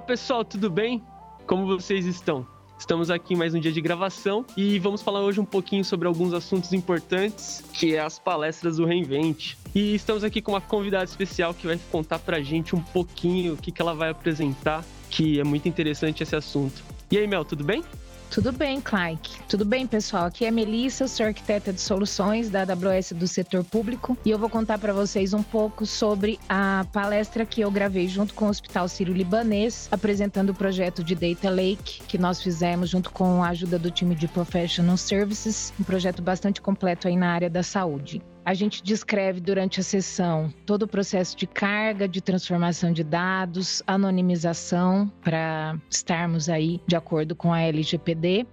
Fala 0.00 0.06
pessoal, 0.06 0.44
tudo 0.44 0.70
bem? 0.70 1.02
Como 1.46 1.66
vocês 1.66 2.06
estão? 2.06 2.46
Estamos 2.78 3.10
aqui 3.10 3.34
em 3.34 3.36
mais 3.36 3.54
um 3.54 3.60
dia 3.60 3.70
de 3.70 3.82
gravação 3.82 4.46
e 4.56 4.78
vamos 4.78 5.02
falar 5.02 5.20
hoje 5.20 5.38
um 5.38 5.44
pouquinho 5.44 5.84
sobre 5.84 6.08
alguns 6.08 6.32
assuntos 6.32 6.72
importantes, 6.72 7.62
que 7.74 7.94
é 7.94 8.00
as 8.00 8.18
palestras 8.18 8.78
do 8.78 8.86
Reinvente. 8.86 9.58
E 9.74 9.94
estamos 9.94 10.24
aqui 10.24 10.40
com 10.40 10.52
uma 10.52 10.60
convidada 10.60 11.04
especial 11.04 11.52
que 11.52 11.66
vai 11.66 11.78
contar 11.92 12.18
pra 12.18 12.40
gente 12.40 12.74
um 12.74 12.80
pouquinho 12.80 13.54
o 13.54 13.56
que, 13.58 13.70
que 13.70 13.82
ela 13.82 13.94
vai 13.94 14.08
apresentar, 14.08 14.82
que 15.10 15.38
é 15.38 15.44
muito 15.44 15.68
interessante 15.68 16.22
esse 16.22 16.34
assunto. 16.34 16.82
E 17.10 17.18
aí, 17.18 17.26
Mel, 17.26 17.44
tudo 17.44 17.62
bem? 17.62 17.84
Tudo 18.30 18.52
bem, 18.52 18.80
Clark. 18.80 19.42
Tudo 19.48 19.64
bem, 19.64 19.88
pessoal? 19.88 20.26
Aqui 20.26 20.44
é 20.44 20.52
Melissa, 20.52 21.08
sou 21.08 21.26
arquiteta 21.26 21.72
de 21.72 21.80
soluções 21.80 22.48
da 22.48 22.60
AWS 22.60 23.10
do 23.12 23.26
setor 23.26 23.64
público 23.64 24.16
e 24.24 24.30
eu 24.30 24.38
vou 24.38 24.48
contar 24.48 24.78
para 24.78 24.92
vocês 24.92 25.34
um 25.34 25.42
pouco 25.42 25.84
sobre 25.84 26.38
a 26.48 26.86
palestra 26.92 27.44
que 27.44 27.60
eu 27.60 27.70
gravei 27.72 28.06
junto 28.06 28.32
com 28.32 28.44
o 28.44 28.48
Hospital 28.48 28.86
Sírio-Libanês, 28.86 29.88
apresentando 29.90 30.50
o 30.50 30.54
projeto 30.54 31.02
de 31.02 31.16
Data 31.16 31.50
Lake 31.50 32.02
que 32.06 32.18
nós 32.18 32.40
fizemos 32.40 32.88
junto 32.88 33.10
com 33.10 33.42
a 33.42 33.48
ajuda 33.48 33.80
do 33.80 33.90
time 33.90 34.14
de 34.14 34.28
Professional 34.28 34.96
Services, 34.96 35.72
um 35.80 35.82
projeto 35.82 36.22
bastante 36.22 36.60
completo 36.60 37.08
aí 37.08 37.16
na 37.16 37.32
área 37.32 37.50
da 37.50 37.64
saúde. 37.64 38.22
A 38.44 38.54
gente 38.54 38.82
descreve 38.82 39.40
durante 39.40 39.80
a 39.80 39.82
sessão 39.82 40.52
todo 40.64 40.82
o 40.82 40.88
processo 40.88 41.36
de 41.36 41.46
carga, 41.46 42.08
de 42.08 42.20
transformação 42.20 42.92
de 42.92 43.04
dados, 43.04 43.82
anonimização, 43.86 45.12
para 45.22 45.78
estarmos 45.90 46.48
aí 46.48 46.80
de 46.86 46.96
acordo 46.96 47.36
com 47.36 47.52
a 47.52 47.60
LGPD. 47.60 48.46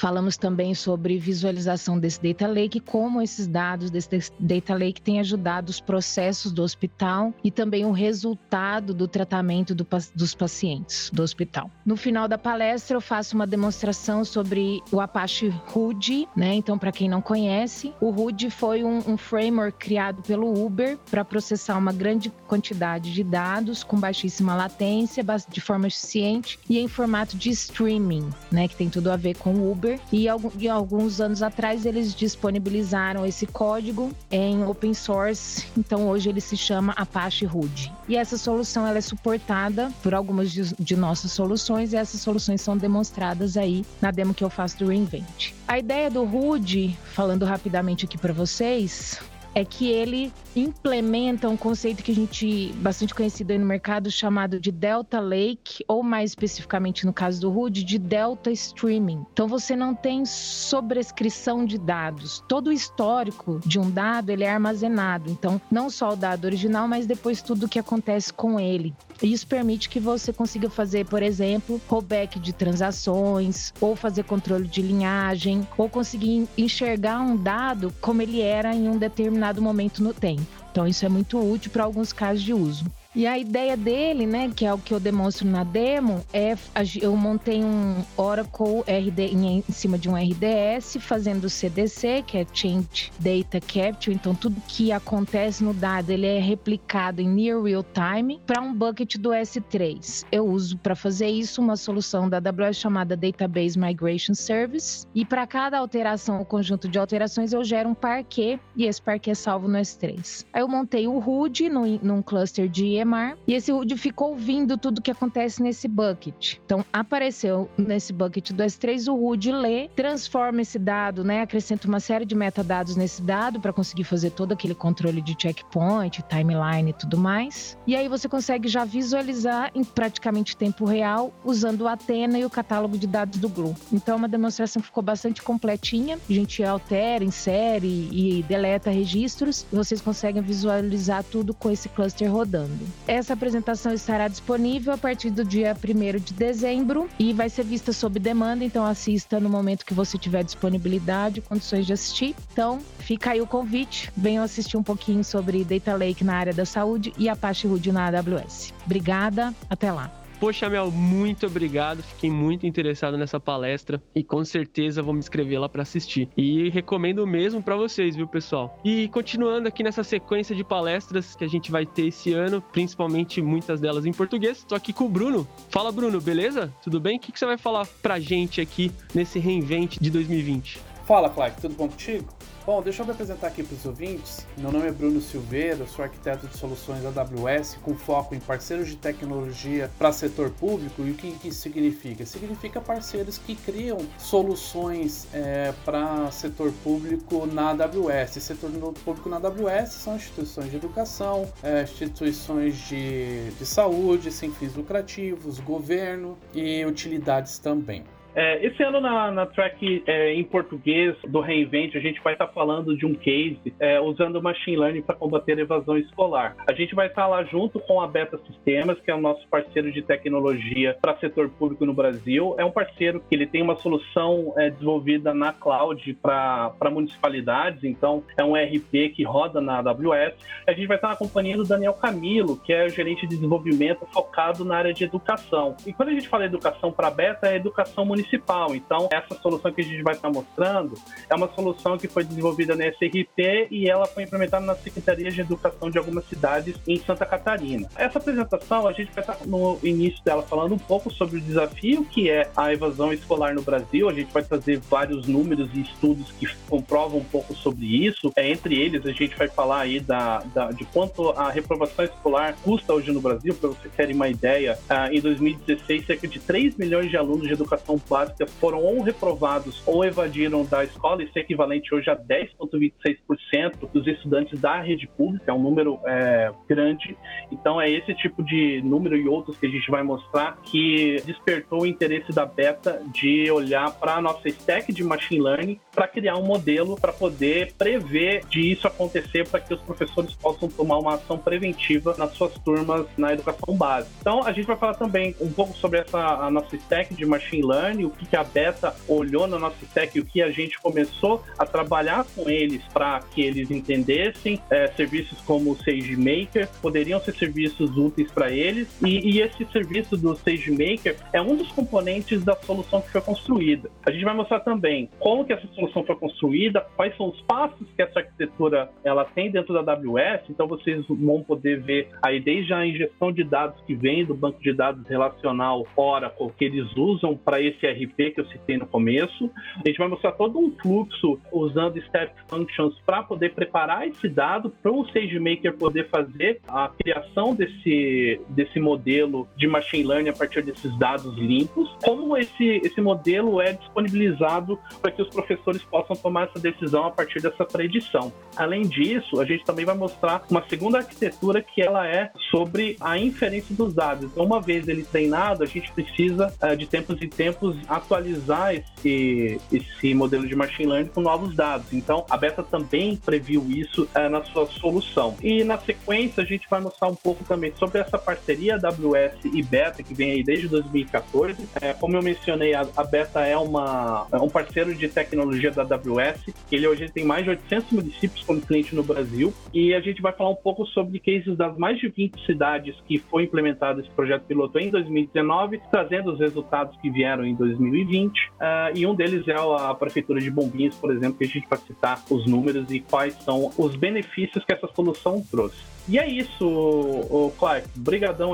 Falamos 0.00 0.38
também 0.38 0.74
sobre 0.74 1.18
visualização 1.18 1.98
desse 1.98 2.22
data 2.22 2.46
lake, 2.46 2.80
como 2.80 3.20
esses 3.20 3.46
dados 3.46 3.90
desse 3.90 4.32
data 4.40 4.74
lake 4.74 5.02
têm 5.02 5.20
ajudado 5.20 5.68
os 5.68 5.78
processos 5.78 6.52
do 6.52 6.62
hospital 6.62 7.34
e 7.44 7.50
também 7.50 7.84
o 7.84 7.92
resultado 7.92 8.94
do 8.94 9.06
tratamento 9.06 9.74
do, 9.74 9.86
dos 10.14 10.34
pacientes 10.34 11.10
do 11.12 11.22
hospital. 11.22 11.70
No 11.84 11.98
final 11.98 12.26
da 12.26 12.38
palestra, 12.38 12.96
eu 12.96 13.00
faço 13.02 13.34
uma 13.34 13.46
demonstração 13.46 14.24
sobre 14.24 14.80
o 14.90 15.02
Apache 15.02 15.52
Hood, 15.76 16.26
né? 16.34 16.54
Então, 16.54 16.78
para 16.78 16.92
quem 16.92 17.06
não 17.06 17.20
conhece, 17.20 17.92
o 18.00 18.08
Hood 18.08 18.48
foi 18.48 18.82
um, 18.82 19.02
um 19.06 19.18
framework 19.18 19.76
criado 19.76 20.22
pelo 20.22 20.64
Uber 20.64 20.96
para 21.10 21.26
processar 21.26 21.76
uma 21.76 21.92
grande 21.92 22.30
quantidade 22.48 23.12
de 23.12 23.22
dados 23.22 23.84
com 23.84 24.00
baixíssima 24.00 24.54
latência, 24.54 25.22
de 25.50 25.60
forma 25.60 25.88
eficiente 25.88 26.58
e 26.70 26.78
em 26.78 26.88
formato 26.88 27.36
de 27.36 27.50
streaming, 27.50 28.30
né? 28.50 28.66
Que 28.66 28.76
tem 28.76 28.88
tudo 28.88 29.10
a 29.10 29.16
ver 29.16 29.36
com 29.36 29.52
o 29.52 29.70
Uber 29.70 29.89
e, 30.12 30.26
e 30.58 30.68
alguns 30.68 31.20
anos 31.20 31.42
atrás 31.42 31.86
eles 31.86 32.14
disponibilizaram 32.14 33.24
esse 33.24 33.46
código 33.46 34.10
em 34.30 34.64
open 34.64 34.92
source, 34.92 35.66
então 35.76 36.08
hoje 36.08 36.28
ele 36.28 36.40
se 36.40 36.56
chama 36.56 36.92
Apache 36.96 37.46
Hood. 37.46 37.92
E 38.08 38.16
essa 38.16 38.36
solução 38.36 38.86
ela 38.86 38.98
é 38.98 39.00
suportada 39.00 39.90
por 40.02 40.14
algumas 40.14 40.52
de, 40.52 40.74
de 40.74 40.96
nossas 40.96 41.32
soluções 41.32 41.92
e 41.92 41.96
essas 41.96 42.20
soluções 42.20 42.60
são 42.60 42.76
demonstradas 42.76 43.56
aí 43.56 43.84
na 44.00 44.10
demo 44.10 44.34
que 44.34 44.44
eu 44.44 44.50
faço 44.50 44.78
do 44.78 44.86
Reinvent. 44.86 45.52
A 45.66 45.78
ideia 45.78 46.10
do 46.10 46.22
Hood, 46.22 46.98
falando 47.14 47.44
rapidamente 47.44 48.04
aqui 48.04 48.18
para 48.18 48.32
vocês, 48.32 49.20
é 49.54 49.64
que 49.64 49.88
ele 49.88 50.32
implementa 50.54 51.48
um 51.48 51.56
conceito 51.56 52.02
que 52.02 52.12
a 52.12 52.14
gente 52.14 52.72
bastante 52.76 53.14
conhecido 53.14 53.52
aí 53.52 53.58
no 53.58 53.66
mercado 53.66 54.10
chamado 54.10 54.58
de 54.58 54.72
Delta 54.72 55.20
Lake, 55.20 55.84
ou 55.86 56.02
mais 56.02 56.30
especificamente 56.30 57.06
no 57.06 57.12
caso 57.12 57.40
do 57.40 57.52
Hood, 57.52 57.84
de 57.84 57.98
Delta 57.98 58.50
Streaming. 58.50 59.24
Então 59.32 59.46
você 59.46 59.76
não 59.76 59.94
tem 59.94 60.24
sobrescrição 60.24 61.64
de 61.64 61.78
dados. 61.78 62.42
Todo 62.48 62.68
o 62.68 62.72
histórico 62.72 63.60
de 63.64 63.78
um 63.78 63.90
dado 63.90 64.30
ele 64.30 64.44
é 64.44 64.50
armazenado. 64.50 65.30
Então 65.30 65.60
não 65.70 65.88
só 65.88 66.12
o 66.12 66.16
dado 66.16 66.44
original, 66.44 66.88
mas 66.88 67.06
depois 67.06 67.42
tudo 67.42 67.66
o 67.66 67.68
que 67.68 67.78
acontece 67.78 68.32
com 68.32 68.58
ele. 68.58 68.94
Isso 69.22 69.46
permite 69.46 69.88
que 69.88 70.00
você 70.00 70.32
consiga 70.32 70.70
fazer, 70.70 71.04
por 71.06 71.22
exemplo, 71.22 71.80
rollback 71.86 72.40
de 72.40 72.52
transações, 72.52 73.72
ou 73.80 73.94
fazer 73.94 74.24
controle 74.24 74.66
de 74.66 74.80
linhagem, 74.80 75.66
ou 75.76 75.88
conseguir 75.88 76.48
enxergar 76.56 77.20
um 77.20 77.36
dado 77.36 77.92
como 78.00 78.22
ele 78.22 78.40
era 78.40 78.74
em 78.74 78.88
um 78.88 78.96
determinado 78.96 79.60
momento 79.60 80.02
no 80.02 80.14
tempo. 80.14 80.40
Então, 80.70 80.86
isso 80.86 81.04
é 81.04 81.08
muito 81.08 81.38
útil 81.38 81.70
para 81.70 81.84
alguns 81.84 82.12
casos 82.12 82.42
de 82.42 82.54
uso. 82.54 82.84
E 83.12 83.26
a 83.26 83.36
ideia 83.36 83.76
dele, 83.76 84.24
né, 84.24 84.52
que 84.54 84.64
é 84.64 84.72
o 84.72 84.78
que 84.78 84.94
eu 84.94 85.00
demonstro 85.00 85.44
na 85.48 85.64
demo, 85.64 86.24
é 86.32 86.56
eu 87.02 87.16
montei 87.16 87.64
um 87.64 88.04
Oracle 88.16 88.84
RD 88.86 89.34
em 89.34 89.64
cima 89.72 89.98
de 89.98 90.08
um 90.08 90.14
RDS 90.14 90.96
fazendo 91.00 91.50
CDC, 91.50 92.22
que 92.24 92.38
é 92.38 92.46
Change 92.52 93.10
Data 93.18 93.60
Capture, 93.60 94.14
então 94.14 94.32
tudo 94.32 94.62
que 94.68 94.92
acontece 94.92 95.64
no 95.64 95.74
dado, 95.74 96.10
ele 96.10 96.24
é 96.24 96.38
replicado 96.38 97.20
em 97.20 97.28
near 97.28 97.60
real 97.60 97.84
time 97.84 98.40
para 98.46 98.62
um 98.62 98.72
bucket 98.72 99.16
do 99.16 99.30
S3. 99.30 100.24
Eu 100.30 100.46
uso 100.46 100.78
para 100.78 100.94
fazer 100.94 101.28
isso 101.28 101.60
uma 101.60 101.76
solução 101.76 102.28
da 102.28 102.36
AWS 102.36 102.76
chamada 102.76 103.16
Database 103.16 103.76
Migration 103.76 104.34
Service, 104.34 105.04
e 105.12 105.24
para 105.24 105.48
cada 105.48 105.78
alteração 105.78 106.38
ou 106.38 106.44
conjunto 106.44 106.88
de 106.88 106.96
alterações 106.96 107.52
eu 107.52 107.64
gero 107.64 107.88
um 107.88 107.94
parquet 107.94 108.60
e 108.76 108.84
esse 108.84 109.02
parquet 109.02 109.32
é 109.32 109.34
salvo 109.34 109.66
no 109.66 109.78
S3. 109.78 110.46
Aí 110.52 110.62
eu 110.62 110.68
montei 110.68 111.08
o 111.08 111.18
HUD 111.18 111.68
num, 111.68 111.98
num 112.00 112.22
cluster 112.22 112.68
de 112.68 112.99
E 113.46 113.54
esse 113.54 113.72
HUD 113.72 113.96
ficou 113.96 114.30
ouvindo 114.30 114.76
tudo 114.76 115.00
que 115.00 115.10
acontece 115.10 115.62
nesse 115.62 115.88
bucket. 115.88 116.56
Então, 116.64 116.84
apareceu 116.92 117.68
nesse 117.76 118.12
bucket 118.12 118.52
do 118.52 118.62
S3 118.62 119.10
o 119.12 119.26
HUD 119.26 119.52
lê, 119.52 119.88
transforma 119.94 120.62
esse 120.62 120.78
dado, 120.78 121.24
né, 121.24 121.42
acrescenta 121.42 121.88
uma 121.88 122.00
série 122.00 122.24
de 122.24 122.34
metadados 122.34 122.96
nesse 122.96 123.22
dado 123.22 123.60
para 123.60 123.72
conseguir 123.72 124.04
fazer 124.04 124.30
todo 124.30 124.52
aquele 124.52 124.74
controle 124.74 125.20
de 125.20 125.36
checkpoint, 125.38 126.22
timeline 126.28 126.90
e 126.90 126.92
tudo 126.92 127.16
mais. 127.16 127.76
E 127.86 127.96
aí 127.96 128.08
você 128.08 128.28
consegue 128.28 128.68
já 128.68 128.84
visualizar 128.84 129.70
em 129.74 129.84
praticamente 129.84 130.56
tempo 130.56 130.84
real 130.84 131.32
usando 131.44 131.82
o 131.82 131.88
Athena 131.88 132.38
e 132.38 132.44
o 132.44 132.50
catálogo 132.50 132.98
de 132.98 133.06
dados 133.06 133.38
do 133.38 133.48
Glue. 133.48 133.74
Então, 133.92 134.14
é 134.14 134.18
uma 134.18 134.28
demonstração 134.28 134.82
ficou 134.82 135.02
bastante 135.02 135.42
completinha. 135.42 136.18
A 136.28 136.32
gente 136.32 136.62
altera, 136.62 137.24
insere 137.24 138.08
e 138.12 138.42
deleta 138.42 138.90
registros. 138.90 139.66
E 139.72 139.76
vocês 139.76 140.00
conseguem 140.00 140.42
visualizar 140.42 141.24
tudo 141.24 141.54
com 141.54 141.70
esse 141.70 141.88
cluster 141.88 142.30
rodando. 142.30 142.78
Essa 143.06 143.34
apresentação 143.34 143.92
estará 143.92 144.28
disponível 144.28 144.92
a 144.92 144.98
partir 144.98 145.30
do 145.30 145.44
dia 145.44 145.76
1 145.76 146.18
de 146.18 146.34
dezembro 146.34 147.08
e 147.18 147.32
vai 147.32 147.48
ser 147.48 147.64
vista 147.64 147.92
sob 147.92 148.18
demanda, 148.18 148.64
então 148.64 148.84
assista 148.84 149.40
no 149.40 149.48
momento 149.48 149.84
que 149.84 149.94
você 149.94 150.16
tiver 150.18 150.44
disponibilidade, 150.44 151.40
condições 151.40 151.86
de 151.86 151.92
assistir. 151.92 152.34
Então, 152.52 152.80
fica 152.98 153.30
aí 153.30 153.40
o 153.40 153.46
convite, 153.46 154.10
venham 154.16 154.44
assistir 154.44 154.76
um 154.76 154.82
pouquinho 154.82 155.24
sobre 155.24 155.64
Data 155.64 155.94
Lake 155.94 156.24
na 156.24 156.34
área 156.34 156.52
da 156.52 156.64
saúde 156.64 157.12
e 157.18 157.28
Apache 157.28 157.66
Hood 157.66 157.92
na 157.92 158.06
AWS. 158.06 158.72
Obrigada, 158.84 159.54
até 159.68 159.90
lá. 159.90 160.19
Poxa, 160.40 160.70
Mel, 160.70 160.90
muito 160.90 161.46
obrigado. 161.46 162.02
Fiquei 162.02 162.30
muito 162.30 162.66
interessado 162.66 163.18
nessa 163.18 163.38
palestra 163.38 164.02
e 164.14 164.24
com 164.24 164.42
certeza 164.42 165.02
vou 165.02 165.12
me 165.12 165.18
inscrever 165.18 165.60
lá 165.60 165.68
para 165.68 165.82
assistir. 165.82 166.30
E 166.34 166.70
recomendo 166.70 167.26
mesmo 167.26 167.62
para 167.62 167.76
vocês, 167.76 168.16
viu, 168.16 168.26
pessoal? 168.26 168.80
E 168.82 169.06
continuando 169.08 169.68
aqui 169.68 169.82
nessa 169.82 170.02
sequência 170.02 170.56
de 170.56 170.64
palestras 170.64 171.36
que 171.36 171.44
a 171.44 171.48
gente 171.48 171.70
vai 171.70 171.84
ter 171.84 172.06
esse 172.06 172.32
ano, 172.32 172.62
principalmente 172.72 173.42
muitas 173.42 173.82
delas 173.82 174.06
em 174.06 174.12
português, 174.14 174.64
tô 174.64 174.74
aqui 174.74 174.94
com 174.94 175.04
o 175.04 175.10
Bruno. 175.10 175.46
Fala, 175.68 175.92
Bruno, 175.92 176.18
beleza? 176.22 176.72
Tudo 176.82 176.98
bem? 176.98 177.18
O 177.18 177.20
que, 177.20 177.32
que 177.32 177.38
você 177.38 177.44
vai 177.44 177.58
falar 177.58 177.86
pra 178.00 178.18
gente 178.18 178.62
aqui 178.62 178.90
nesse 179.14 179.38
reinvente 179.38 180.00
de 180.00 180.10
2020? 180.10 180.80
Fala, 181.04 181.28
Clark, 181.28 181.60
tudo 181.60 181.74
bom 181.74 181.86
contigo? 181.86 182.39
Bom, 182.66 182.82
deixa 182.82 183.00
eu 183.00 183.06
me 183.06 183.12
apresentar 183.12 183.46
aqui 183.46 183.62
para 183.62 183.74
os 183.74 183.86
ouvintes. 183.86 184.46
Meu 184.58 184.70
nome 184.70 184.86
é 184.86 184.92
Bruno 184.92 185.18
Silveira, 185.18 185.86
sou 185.86 186.04
arquiteto 186.04 186.46
de 186.46 186.58
soluções 186.58 187.02
AWS 187.06 187.78
com 187.82 187.94
foco 187.94 188.34
em 188.34 188.38
parceiros 188.38 188.88
de 188.88 188.96
tecnologia 188.96 189.90
para 189.98 190.12
setor 190.12 190.50
público. 190.50 191.02
E 191.02 191.10
o 191.10 191.14
que, 191.14 191.32
que 191.32 191.48
isso 191.48 191.60
significa? 191.62 192.26
Significa 192.26 192.78
parceiros 192.78 193.38
que 193.38 193.56
criam 193.56 193.98
soluções 194.18 195.26
é, 195.32 195.72
para 195.86 196.30
setor 196.30 196.70
público 196.84 197.46
na 197.46 197.70
AWS. 197.70 198.42
Setor 198.42 198.70
público 199.04 199.28
na 199.30 199.36
AWS 199.36 199.92
são 199.92 200.16
instituições 200.16 200.70
de 200.70 200.76
educação, 200.76 201.50
é, 201.62 201.82
instituições 201.82 202.76
de, 202.76 203.52
de 203.52 203.64
saúde, 203.64 204.30
sem 204.30 204.52
fins 204.52 204.74
lucrativos, 204.74 205.58
governo 205.60 206.36
e 206.54 206.84
utilidades 206.84 207.58
também. 207.58 208.04
É, 208.34 208.64
esse 208.64 208.82
ano 208.82 209.00
na, 209.00 209.30
na 209.30 209.46
track 209.46 210.02
é, 210.06 210.34
em 210.34 210.44
português 210.44 211.16
do 211.26 211.40
Reinvent, 211.40 211.96
a 211.96 212.00
gente 212.00 212.20
vai 212.22 212.34
estar 212.34 212.46
tá 212.46 212.52
falando 212.52 212.96
de 212.96 213.04
um 213.04 213.14
case 213.14 213.74
é, 213.78 214.00
usando 214.00 214.40
machine 214.42 214.76
learning 214.76 215.02
para 215.02 215.14
combater 215.14 215.58
a 215.58 215.62
evasão 215.62 215.98
escolar. 215.98 216.56
A 216.68 216.72
gente 216.72 216.94
vai 216.94 217.08
estar 217.08 217.22
tá 217.22 217.28
lá 217.28 217.42
junto 217.44 217.80
com 217.80 218.00
a 218.00 218.06
Beta 218.06 218.38
Sistemas, 218.46 219.00
que 219.00 219.10
é 219.10 219.14
o 219.14 219.20
nosso 219.20 219.46
parceiro 219.48 219.90
de 219.92 220.02
tecnologia 220.02 220.96
para 221.00 221.16
setor 221.16 221.48
público 221.48 221.84
no 221.84 221.92
Brasil. 221.92 222.54
É 222.58 222.64
um 222.64 222.70
parceiro 222.70 223.20
que 223.20 223.34
ele 223.34 223.46
tem 223.46 223.62
uma 223.62 223.76
solução 223.76 224.52
é, 224.56 224.70
desenvolvida 224.70 225.34
na 225.34 225.52
cloud 225.52 226.14
para 226.22 226.90
municipalidades, 226.90 227.82
então 227.84 228.22
é 228.38 228.44
um 228.44 228.56
ERP 228.56 229.12
que 229.14 229.24
roda 229.24 229.60
na 229.60 229.78
AWS. 229.78 230.34
A 230.66 230.72
gente 230.72 230.86
vai 230.86 230.96
estar 230.96 231.08
tá 231.08 231.14
acompanhando 231.14 231.60
o 231.60 231.66
Daniel 231.66 231.94
Camilo, 231.94 232.56
que 232.56 232.72
é 232.72 232.86
o 232.86 232.88
gerente 232.88 233.22
de 233.26 233.34
desenvolvimento 233.34 234.06
focado 234.12 234.64
na 234.64 234.76
área 234.76 234.94
de 234.94 235.04
educação. 235.04 235.76
E 235.86 235.92
quando 235.92 236.10
a 236.10 236.12
gente 236.12 236.28
fala 236.28 236.44
educação 236.44 236.92
para 236.92 237.10
Beta, 237.10 237.48
é 237.48 237.56
educação 237.56 238.04
municipal 238.04 238.19
municipal. 238.20 238.74
Então, 238.74 239.08
essa 239.10 239.34
solução 239.40 239.72
que 239.72 239.80
a 239.80 239.84
gente 239.84 240.02
vai 240.02 240.14
estar 240.14 240.30
mostrando 240.30 240.94
é 241.28 241.34
uma 241.34 241.52
solução 241.54 241.96
que 241.96 242.06
foi 242.06 242.24
desenvolvida 242.24 242.76
na 242.76 242.86
SRT 242.86 243.68
e 243.70 243.88
ela 243.88 244.06
foi 244.06 244.24
implementada 244.24 244.64
na 244.64 244.74
Secretaria 244.74 245.30
de 245.30 245.40
Educação 245.40 245.90
de 245.90 245.98
algumas 245.98 246.24
cidades 246.26 246.76
em 246.86 246.98
Santa 247.00 247.24
Catarina. 247.24 247.88
Essa 247.96 248.18
apresentação, 248.18 248.86
a 248.86 248.92
gente 248.92 249.10
vai 249.12 249.22
estar 249.22 249.38
no 249.46 249.78
início 249.82 250.22
dela 250.24 250.42
falando 250.42 250.74
um 250.74 250.78
pouco 250.78 251.10
sobre 251.10 251.38
o 251.38 251.40
desafio 251.40 252.04
que 252.04 252.30
é 252.30 252.48
a 252.56 252.72
evasão 252.72 253.12
escolar 253.12 253.54
no 253.54 253.62
Brasil. 253.62 254.08
A 254.08 254.12
gente 254.12 254.32
vai 254.32 254.42
trazer 254.42 254.78
vários 254.78 255.26
números 255.26 255.70
e 255.74 255.80
estudos 255.80 256.30
que 256.32 256.46
comprovam 256.68 257.18
um 257.18 257.24
pouco 257.24 257.54
sobre 257.54 257.86
isso. 258.06 258.32
É, 258.36 258.50
entre 258.50 258.80
eles, 258.80 259.04
a 259.06 259.12
gente 259.12 259.36
vai 259.36 259.48
falar 259.48 259.80
aí 259.80 260.00
da, 260.00 260.38
da 260.54 260.70
de 260.70 260.84
quanto 260.86 261.30
a 261.30 261.50
reprovação 261.50 262.04
escolar 262.04 262.56
custa 262.62 262.92
hoje 262.92 263.12
no 263.12 263.20
Brasil, 263.20 263.54
para 263.54 263.70
vocês 263.70 263.92
terem 263.94 264.14
uma 264.14 264.28
ideia. 264.28 264.78
Uh, 264.88 265.14
em 265.14 265.20
2016, 265.20 266.06
cerca 266.06 266.28
de 266.28 266.38
3 266.38 266.76
milhões 266.76 267.10
de 267.10 267.16
alunos 267.16 267.46
de 267.46 267.52
educação 267.52 267.98
básica 268.10 268.46
foram 268.46 268.82
ou 268.82 269.00
reprovados 269.00 269.80
ou 269.86 270.04
evadiram 270.04 270.64
da 270.64 270.82
escola, 270.82 271.22
isso 271.22 271.32
é 271.36 271.40
equivalente 271.40 271.94
hoje 271.94 272.10
a 272.10 272.16
10,26% 272.16 273.88
dos 273.92 274.06
estudantes 274.06 274.60
da 274.60 274.80
rede 274.80 275.06
pública, 275.16 275.50
é 275.52 275.54
um 275.54 275.62
número 275.62 276.00
é, 276.04 276.50
grande. 276.68 277.16
Então, 277.52 277.80
é 277.80 277.88
esse 277.88 278.12
tipo 278.14 278.42
de 278.42 278.82
número 278.82 279.16
e 279.16 279.28
outros 279.28 279.56
que 279.56 279.66
a 279.66 279.70
gente 279.70 279.88
vai 279.90 280.02
mostrar 280.02 280.58
que 280.64 281.22
despertou 281.24 281.82
o 281.82 281.86
interesse 281.86 282.32
da 282.32 282.44
Beta 282.44 283.00
de 283.12 283.48
olhar 283.50 283.92
para 283.92 284.16
a 284.16 284.20
nossa 284.20 284.48
stack 284.48 284.92
de 284.92 285.04
machine 285.04 285.40
learning 285.40 285.80
para 285.92 286.08
criar 286.08 286.36
um 286.36 286.44
modelo 286.44 286.96
para 286.96 287.12
poder 287.12 287.72
prever 287.74 288.44
de 288.46 288.72
isso 288.72 288.86
acontecer 288.86 289.48
para 289.48 289.60
que 289.60 289.72
os 289.72 289.80
professores 289.80 290.34
possam 290.34 290.68
tomar 290.68 290.98
uma 290.98 291.14
ação 291.14 291.38
preventiva 291.38 292.14
nas 292.18 292.32
suas 292.32 292.54
turmas 292.54 293.06
na 293.16 293.32
educação 293.32 293.76
básica. 293.76 294.10
Então, 294.20 294.44
a 294.44 294.52
gente 294.52 294.66
vai 294.66 294.76
falar 294.76 294.94
também 294.94 295.36
um 295.40 295.52
pouco 295.52 295.76
sobre 295.76 296.00
essa 296.00 296.18
a 296.18 296.50
nossa 296.50 296.74
stack 296.76 297.14
de 297.14 297.26
machine 297.26 297.62
learning, 297.62 297.99
o 298.04 298.10
que, 298.10 298.26
que 298.26 298.36
a 298.36 298.44
Beta 298.44 298.94
olhou 299.08 299.46
na 299.46 299.58
nossa 299.58 299.76
e 300.14 300.20
o 300.20 300.24
que 300.24 300.42
a 300.42 300.50
gente 300.50 300.80
começou 300.80 301.42
a 301.58 301.66
trabalhar 301.66 302.24
com 302.34 302.48
eles 302.48 302.82
para 302.92 303.20
que 303.20 303.42
eles 303.42 303.70
entendessem 303.70 304.60
é, 304.70 304.88
serviços 304.88 305.40
como 305.42 305.72
o 305.72 305.76
SageMaker 305.76 306.68
poderiam 306.80 307.20
ser 307.20 307.34
serviços 307.34 307.96
úteis 307.96 308.30
para 308.30 308.50
eles 308.50 308.88
e, 309.04 309.36
e 309.36 309.40
esse 309.40 309.64
serviço 309.66 310.16
do 310.16 310.34
SageMaker 310.36 311.16
é 311.32 311.40
um 311.40 311.56
dos 311.56 311.70
componentes 311.72 312.44
da 312.44 312.56
solução 312.56 313.00
que 313.00 313.10
foi 313.10 313.20
construída. 313.20 313.90
A 314.04 314.10
gente 314.10 314.24
vai 314.24 314.34
mostrar 314.34 314.60
também 314.60 315.10
como 315.18 315.44
que 315.44 315.52
essa 315.52 315.66
solução 315.68 316.04
foi 316.04 316.16
construída, 316.16 316.86
quais 316.96 317.16
são 317.16 317.28
os 317.28 317.40
passos 317.42 317.86
que 317.94 318.02
essa 318.02 318.20
arquitetura 318.20 318.90
ela 319.04 319.24
tem 319.24 319.50
dentro 319.50 319.74
da 319.74 319.92
AWS. 319.92 320.42
Então 320.48 320.66
vocês 320.66 321.04
vão 321.08 321.42
poder 321.42 321.80
ver 321.80 322.08
aí 322.22 322.40
desde 322.40 322.72
a 322.72 322.86
injeção 322.86 323.32
de 323.32 323.44
dados 323.44 323.80
que 323.86 323.94
vem 323.94 324.24
do 324.24 324.34
banco 324.34 324.60
de 324.60 324.72
dados 324.72 325.06
relacional 325.06 325.86
Oracle 325.96 326.50
que 326.56 326.64
eles 326.64 326.94
usam 326.96 327.36
para 327.36 327.60
esse 327.60 327.86
RP 327.90 328.34
que 328.34 328.40
eu 328.40 328.46
citei 328.46 328.76
no 328.76 328.86
começo. 328.86 329.50
A 329.76 329.88
gente 329.88 329.98
vai 329.98 330.08
mostrar 330.08 330.32
todo 330.32 330.58
um 330.58 330.72
fluxo 330.80 331.38
usando 331.52 332.00
step 332.02 332.32
functions 332.48 332.94
para 333.04 333.22
poder 333.22 333.54
preparar 333.54 334.06
esse 334.06 334.28
dado 334.28 334.70
para 334.82 334.90
o 334.90 335.06
SageMaker 335.08 335.76
poder 335.76 336.08
fazer 336.08 336.60
a 336.68 336.88
criação 336.88 337.54
desse, 337.54 338.40
desse 338.48 338.78
modelo 338.78 339.48
de 339.56 339.66
machine 339.66 340.04
learning 340.04 340.30
a 340.30 340.32
partir 340.32 340.62
desses 340.62 340.96
dados 340.98 341.36
limpos. 341.36 341.88
Como 342.02 342.36
esse, 342.36 342.80
esse 342.84 343.00
modelo 343.00 343.60
é 343.60 343.72
disponibilizado 343.72 344.78
para 345.00 345.10
que 345.10 345.22
os 345.22 345.28
professores 345.28 345.82
possam 345.82 346.16
tomar 346.16 346.48
essa 346.48 346.58
decisão 346.58 347.04
a 347.06 347.10
partir 347.10 347.40
dessa 347.40 347.64
predição. 347.64 348.32
Além 348.56 348.82
disso, 348.82 349.40
a 349.40 349.44
gente 349.44 349.64
também 349.64 349.84
vai 349.84 349.96
mostrar 349.96 350.42
uma 350.50 350.66
segunda 350.68 350.98
arquitetura 350.98 351.62
que 351.62 351.82
ela 351.82 352.06
é 352.06 352.30
sobre 352.50 352.96
a 353.00 353.18
inferência 353.18 353.74
dos 353.74 353.94
dados. 353.94 354.30
Então, 354.30 354.44
uma 354.44 354.60
vez 354.60 354.88
ele 354.88 355.04
treinado, 355.04 355.62
a 355.62 355.66
gente 355.66 355.90
precisa 355.92 356.52
uh, 356.62 356.76
de 356.76 356.86
tempos 356.86 357.20
em 357.22 357.28
tempos 357.28 357.76
atualizar 357.88 358.74
esse, 358.74 359.60
esse 359.72 360.14
modelo 360.14 360.46
de 360.46 360.54
machine 360.54 360.88
learning 360.88 361.10
com 361.10 361.20
novos 361.20 361.54
dados. 361.54 361.92
Então, 361.92 362.24
a 362.28 362.36
Beta 362.36 362.62
também 362.62 363.16
previu 363.16 363.64
isso 363.68 364.08
uh, 364.14 364.28
na 364.28 364.42
sua 364.44 364.66
solução. 364.66 365.36
E 365.42 365.64
na 365.64 365.78
sequência, 365.78 366.42
a 366.42 366.46
gente 366.46 366.66
vai 366.68 366.80
mostrar 366.80 367.08
um 367.08 367.14
pouco 367.14 367.44
também 367.44 367.72
sobre 367.76 368.00
essa 368.00 368.18
parceria 368.18 368.76
AWS 368.76 369.44
e 369.44 369.62
Beta, 369.62 370.02
que 370.02 370.14
vem 370.14 370.32
aí 370.32 370.42
desde 370.42 370.68
2014. 370.68 371.68
É, 371.80 371.92
como 371.92 372.16
eu 372.16 372.22
mencionei, 372.22 372.74
a, 372.74 372.86
a 372.96 373.04
Beta 373.04 373.40
é, 373.40 373.56
uma, 373.56 374.26
é 374.32 374.36
um 374.36 374.48
parceiro 374.48 374.94
de 374.94 375.08
tecnologia 375.08 375.70
da 375.70 375.82
AWS. 375.82 376.46
Ele 376.70 376.86
hoje 376.86 377.10
tem 377.10 377.24
mais 377.24 377.44
de 377.44 377.50
800 377.50 377.92
municípios 377.92 378.44
como 378.44 378.60
cliente 378.60 378.94
no 378.94 379.02
Brasil. 379.02 379.52
E 379.72 379.94
a 379.94 380.00
gente 380.00 380.22
vai 380.22 380.32
falar 380.32 380.50
um 380.50 380.56
pouco 380.56 380.86
sobre 380.86 381.18
cases 381.18 381.56
das 381.56 381.76
mais 381.76 381.98
de 381.98 382.08
20 382.08 382.44
cidades 382.46 382.94
que 383.06 383.18
foi 383.18 383.44
implementado 383.44 384.00
esse 384.00 384.10
projeto 384.10 384.42
piloto 384.42 384.78
em 384.78 384.90
2019, 384.90 385.80
trazendo 385.90 386.32
os 386.32 386.38
resultados 386.38 386.96
que 387.00 387.10
vieram 387.10 387.44
em 387.44 387.54
2020. 387.70 388.30
Uh, 388.30 388.52
ah, 388.60 388.92
e 388.94 389.06
um 389.06 389.14
deles 389.14 389.46
é 389.48 389.54
a 389.54 389.94
Prefeitura 389.94 390.40
de 390.40 390.50
Bombinhas, 390.50 390.94
por 390.94 391.10
exemplo, 391.12 391.38
que 391.38 391.44
a 391.44 391.48
gente 391.48 391.66
vai 391.68 391.78
citar 391.78 392.22
os 392.30 392.46
números 392.46 392.90
e 392.90 393.00
quais 393.00 393.34
são 393.44 393.70
os 393.76 393.96
benefícios 393.96 394.64
que 394.64 394.72
essa 394.72 394.88
solução 394.94 395.44
trouxe. 395.50 395.78
E 396.08 396.18
é 396.18 396.28
isso, 396.28 396.66
o 396.66 397.52
Clark. 397.58 397.86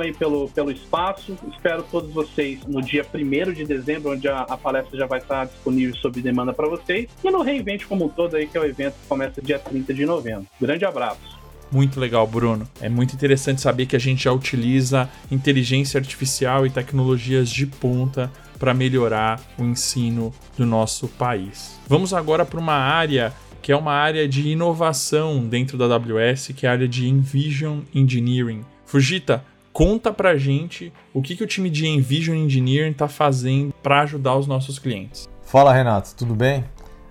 Aí 0.02 0.12
pelo, 0.12 0.48
pelo 0.50 0.70
espaço. 0.70 1.36
Espero 1.50 1.82
todos 1.90 2.12
vocês 2.12 2.60
no 2.66 2.82
dia 2.82 3.04
1 3.14 3.52
de 3.52 3.64
dezembro, 3.64 4.12
onde 4.12 4.28
a, 4.28 4.40
a, 4.40 4.56
palestra 4.56 4.98
já 4.98 5.06
vai 5.06 5.20
estar 5.20 5.46
disponível 5.46 5.94
sob 5.96 6.20
demanda 6.20 6.52
para 6.52 6.68
vocês. 6.68 7.08
E 7.24 7.30
no 7.30 7.42
Reinvente 7.42 7.86
como 7.86 8.04
um 8.04 8.08
todo 8.08 8.36
aí, 8.36 8.46
que 8.46 8.58
é 8.58 8.60
o 8.60 8.64
evento 8.64 8.94
que 8.94 9.08
começa 9.08 9.40
dia 9.40 9.58
30 9.58 9.94
de 9.94 10.04
novembro. 10.04 10.46
Grande 10.60 10.84
abraço. 10.84 11.36
Muito 11.70 11.98
legal, 11.98 12.26
Bruno. 12.26 12.68
É 12.80 12.88
muito 12.88 13.14
interessante 13.14 13.60
saber 13.60 13.86
que 13.86 13.96
a 13.96 13.98
gente 13.98 14.24
já 14.24 14.32
utiliza 14.32 15.08
inteligência 15.30 15.98
artificial 15.98 16.66
e 16.66 16.70
tecnologias 16.70 17.48
de 17.48 17.66
ponta 17.66 18.30
para 18.58 18.74
melhorar 18.74 19.40
o 19.58 19.64
ensino 19.64 20.32
do 20.56 20.66
nosso 20.66 21.08
país. 21.08 21.78
Vamos 21.86 22.12
agora 22.12 22.44
para 22.44 22.58
uma 22.58 22.74
área 22.74 23.32
que 23.66 23.72
é 23.72 23.76
uma 23.76 23.92
área 23.92 24.28
de 24.28 24.48
inovação 24.48 25.44
dentro 25.44 25.76
da 25.76 25.86
AWS, 25.86 26.52
que 26.54 26.66
é 26.66 26.68
a 26.68 26.72
área 26.72 26.86
de 26.86 27.08
Envision 27.08 27.80
Engineering. 27.92 28.64
Fujita, 28.84 29.44
conta 29.72 30.12
pra 30.12 30.36
gente 30.36 30.92
o 31.12 31.20
que, 31.20 31.34
que 31.34 31.42
o 31.42 31.46
time 31.48 31.68
de 31.68 31.84
Envision 31.84 32.36
Engineering 32.36 32.92
está 32.92 33.08
fazendo 33.08 33.74
para 33.82 34.02
ajudar 34.02 34.36
os 34.36 34.46
nossos 34.46 34.78
clientes. 34.78 35.28
Fala 35.42 35.74
Renato, 35.74 36.14
tudo 36.14 36.32
bem? 36.32 36.64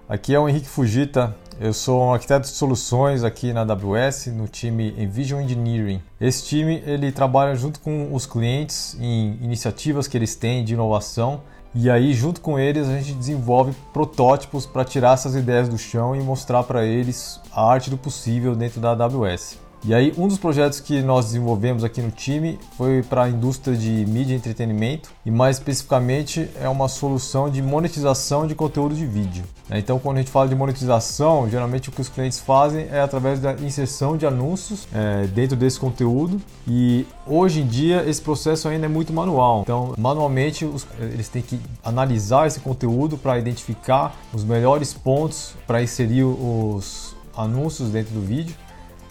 Aqui 0.07 0.33
é 0.33 0.39
o 0.39 0.47
Henrique 0.47 0.69
Fujita, 0.69 1.35
eu 1.59 1.73
sou 1.73 2.01
um 2.01 2.13
arquiteto 2.13 2.47
de 2.47 2.53
soluções 2.55 3.23
aqui 3.23 3.53
na 3.53 3.61
AWS 3.61 4.27
no 4.27 4.47
time 4.47 4.93
Envision 4.97 5.41
Engineering. 5.41 6.01
Esse 6.19 6.45
time 6.45 6.83
ele 6.85 7.11
trabalha 7.11 7.55
junto 7.55 7.79
com 7.79 8.13
os 8.13 8.25
clientes 8.25 8.97
em 8.99 9.37
iniciativas 9.41 10.07
que 10.07 10.17
eles 10.17 10.35
têm 10.35 10.63
de 10.63 10.73
inovação 10.73 11.41
e 11.77 11.89
aí, 11.89 12.13
junto 12.13 12.39
com 12.39 12.57
eles, 12.57 12.87
a 12.87 12.93
gente 12.97 13.11
desenvolve 13.11 13.75
protótipos 13.91 14.65
para 14.65 14.85
tirar 14.85 15.13
essas 15.13 15.35
ideias 15.35 15.67
do 15.67 15.77
chão 15.77 16.15
e 16.15 16.21
mostrar 16.21 16.63
para 16.63 16.85
eles 16.85 17.37
a 17.51 17.69
arte 17.69 17.89
do 17.89 17.97
possível 17.97 18.55
dentro 18.55 18.79
da 18.79 18.91
AWS. 18.91 19.57
E 19.87 19.93
aí, 19.93 20.11
um 20.17 20.27
dos 20.27 20.39
projetos 20.39 20.79
que 20.79 20.99
nós 21.03 21.25
desenvolvemos 21.25 21.83
aqui 21.83 22.01
no 22.01 22.09
time 22.09 22.57
foi 22.75 23.03
para 23.03 23.25
a 23.25 23.29
indústria 23.29 23.77
de 23.77 24.03
mídia 24.07 24.33
e 24.33 24.35
entretenimento, 24.35 25.11
e 25.23 25.29
mais 25.29 25.57
especificamente 25.57 26.49
é 26.59 26.67
uma 26.67 26.87
solução 26.87 27.51
de 27.51 27.61
monetização 27.61 28.47
de 28.47 28.55
conteúdo 28.55 28.95
de 28.95 29.05
vídeo. 29.05 29.43
Né? 29.69 29.77
Então, 29.77 29.99
quando 29.99 30.17
a 30.17 30.21
gente 30.21 30.31
fala 30.31 30.47
de 30.47 30.55
monetização, 30.55 31.47
geralmente 31.47 31.89
o 31.89 31.91
que 31.91 32.01
os 32.01 32.09
clientes 32.09 32.39
fazem 32.39 32.87
é 32.91 32.99
através 32.99 33.39
da 33.39 33.53
inserção 33.53 34.17
de 34.17 34.25
anúncios 34.25 34.87
é, 34.91 35.27
dentro 35.27 35.55
desse 35.55 35.79
conteúdo, 35.79 36.41
e 36.67 37.05
hoje 37.27 37.61
em 37.61 37.67
dia 37.67 38.03
esse 38.09 38.23
processo 38.23 38.67
ainda 38.67 38.87
é 38.87 38.89
muito 38.89 39.13
manual. 39.13 39.61
Então, 39.61 39.93
manualmente, 39.99 40.65
os, 40.65 40.87
eles 40.99 41.29
têm 41.29 41.43
que 41.43 41.59
analisar 41.83 42.47
esse 42.47 42.59
conteúdo 42.59 43.19
para 43.19 43.37
identificar 43.37 44.15
os 44.33 44.43
melhores 44.43 44.95
pontos 44.95 45.53
para 45.67 45.83
inserir 45.83 46.23
os 46.23 47.15
anúncios 47.37 47.89
dentro 47.89 48.15
do 48.15 48.21
vídeo. 48.21 48.55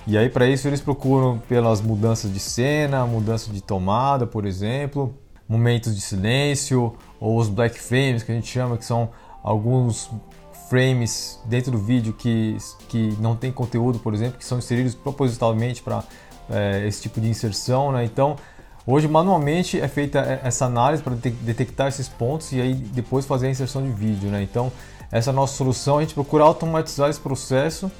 E 0.06 0.18
aí 0.18 0.28
para 0.28 0.46
isso 0.46 0.68
eles 0.68 0.80
procuram 0.80 1.38
pelas 1.48 1.80
mudanças 1.80 2.32
de 2.32 2.38
cena, 2.38 3.06
mudança 3.06 3.50
de 3.50 3.62
tomada, 3.62 4.26
por 4.26 4.44
exemplo, 4.44 5.14
momentos 5.48 5.94
de 5.94 6.00
silêncio 6.00 6.94
ou 7.18 7.38
os 7.38 7.48
black 7.48 7.78
frames 7.78 8.22
que 8.22 8.30
a 8.30 8.34
gente 8.34 8.48
chama 8.48 8.76
que 8.76 8.84
são 8.84 9.10
alguns 9.42 10.10
frames 10.68 11.40
dentro 11.46 11.72
do 11.72 11.78
vídeo 11.78 12.12
que, 12.12 12.56
que 12.88 13.16
não 13.20 13.36
tem 13.36 13.50
conteúdo, 13.50 13.98
por 13.98 14.12
exemplo, 14.14 14.38
que 14.38 14.44
são 14.44 14.58
inseridos 14.58 14.94
propositalmente 14.94 15.82
para 15.82 16.02
é, 16.50 16.86
esse 16.86 17.02
tipo 17.02 17.20
de 17.20 17.28
inserção, 17.28 17.92
né? 17.92 18.04
Então 18.04 18.36
Hoje, 18.86 19.08
manualmente, 19.08 19.80
é 19.80 19.88
feita 19.88 20.18
essa 20.44 20.66
análise 20.66 21.02
para 21.02 21.14
detectar 21.14 21.88
esses 21.88 22.06
pontos 22.06 22.52
e 22.52 22.60
aí 22.60 22.74
depois 22.74 23.24
fazer 23.24 23.46
a 23.46 23.50
inserção 23.50 23.82
de 23.82 23.88
vídeo. 23.88 24.28
Né? 24.28 24.42
Então, 24.42 24.70
essa 25.10 25.30
é 25.30 25.32
nossa 25.32 25.56
solução. 25.56 25.98
A 25.98 26.00
gente 26.02 26.12
procura 26.12 26.44
automatizar 26.44 27.08
esse 27.08 27.18
processo 27.18 27.90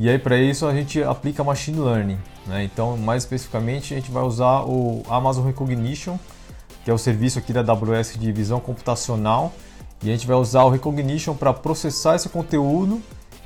e 0.00 0.08
aí 0.08 0.18
para 0.18 0.38
isso 0.38 0.66
a 0.66 0.72
gente 0.72 1.02
aplica 1.02 1.44
machine 1.44 1.78
learning. 1.78 2.18
Né? 2.46 2.64
Então, 2.64 2.96
mais 2.96 3.22
especificamente, 3.22 3.92
a 3.92 3.98
gente 3.98 4.10
vai 4.10 4.22
usar 4.22 4.62
o 4.62 5.02
Amazon 5.10 5.44
Recognition, 5.44 6.18
que 6.82 6.90
é 6.90 6.94
o 6.94 6.96
serviço 6.96 7.38
aqui 7.38 7.52
da 7.52 7.60
AWS 7.60 8.16
de 8.18 8.32
visão 8.32 8.60
computacional, 8.60 9.52
e 10.02 10.08
a 10.08 10.12
gente 10.12 10.26
vai 10.26 10.36
usar 10.36 10.64
o 10.64 10.70
Recognition 10.70 11.34
para 11.34 11.52
processar 11.52 12.16
esse 12.16 12.30
conteúdo 12.30 13.02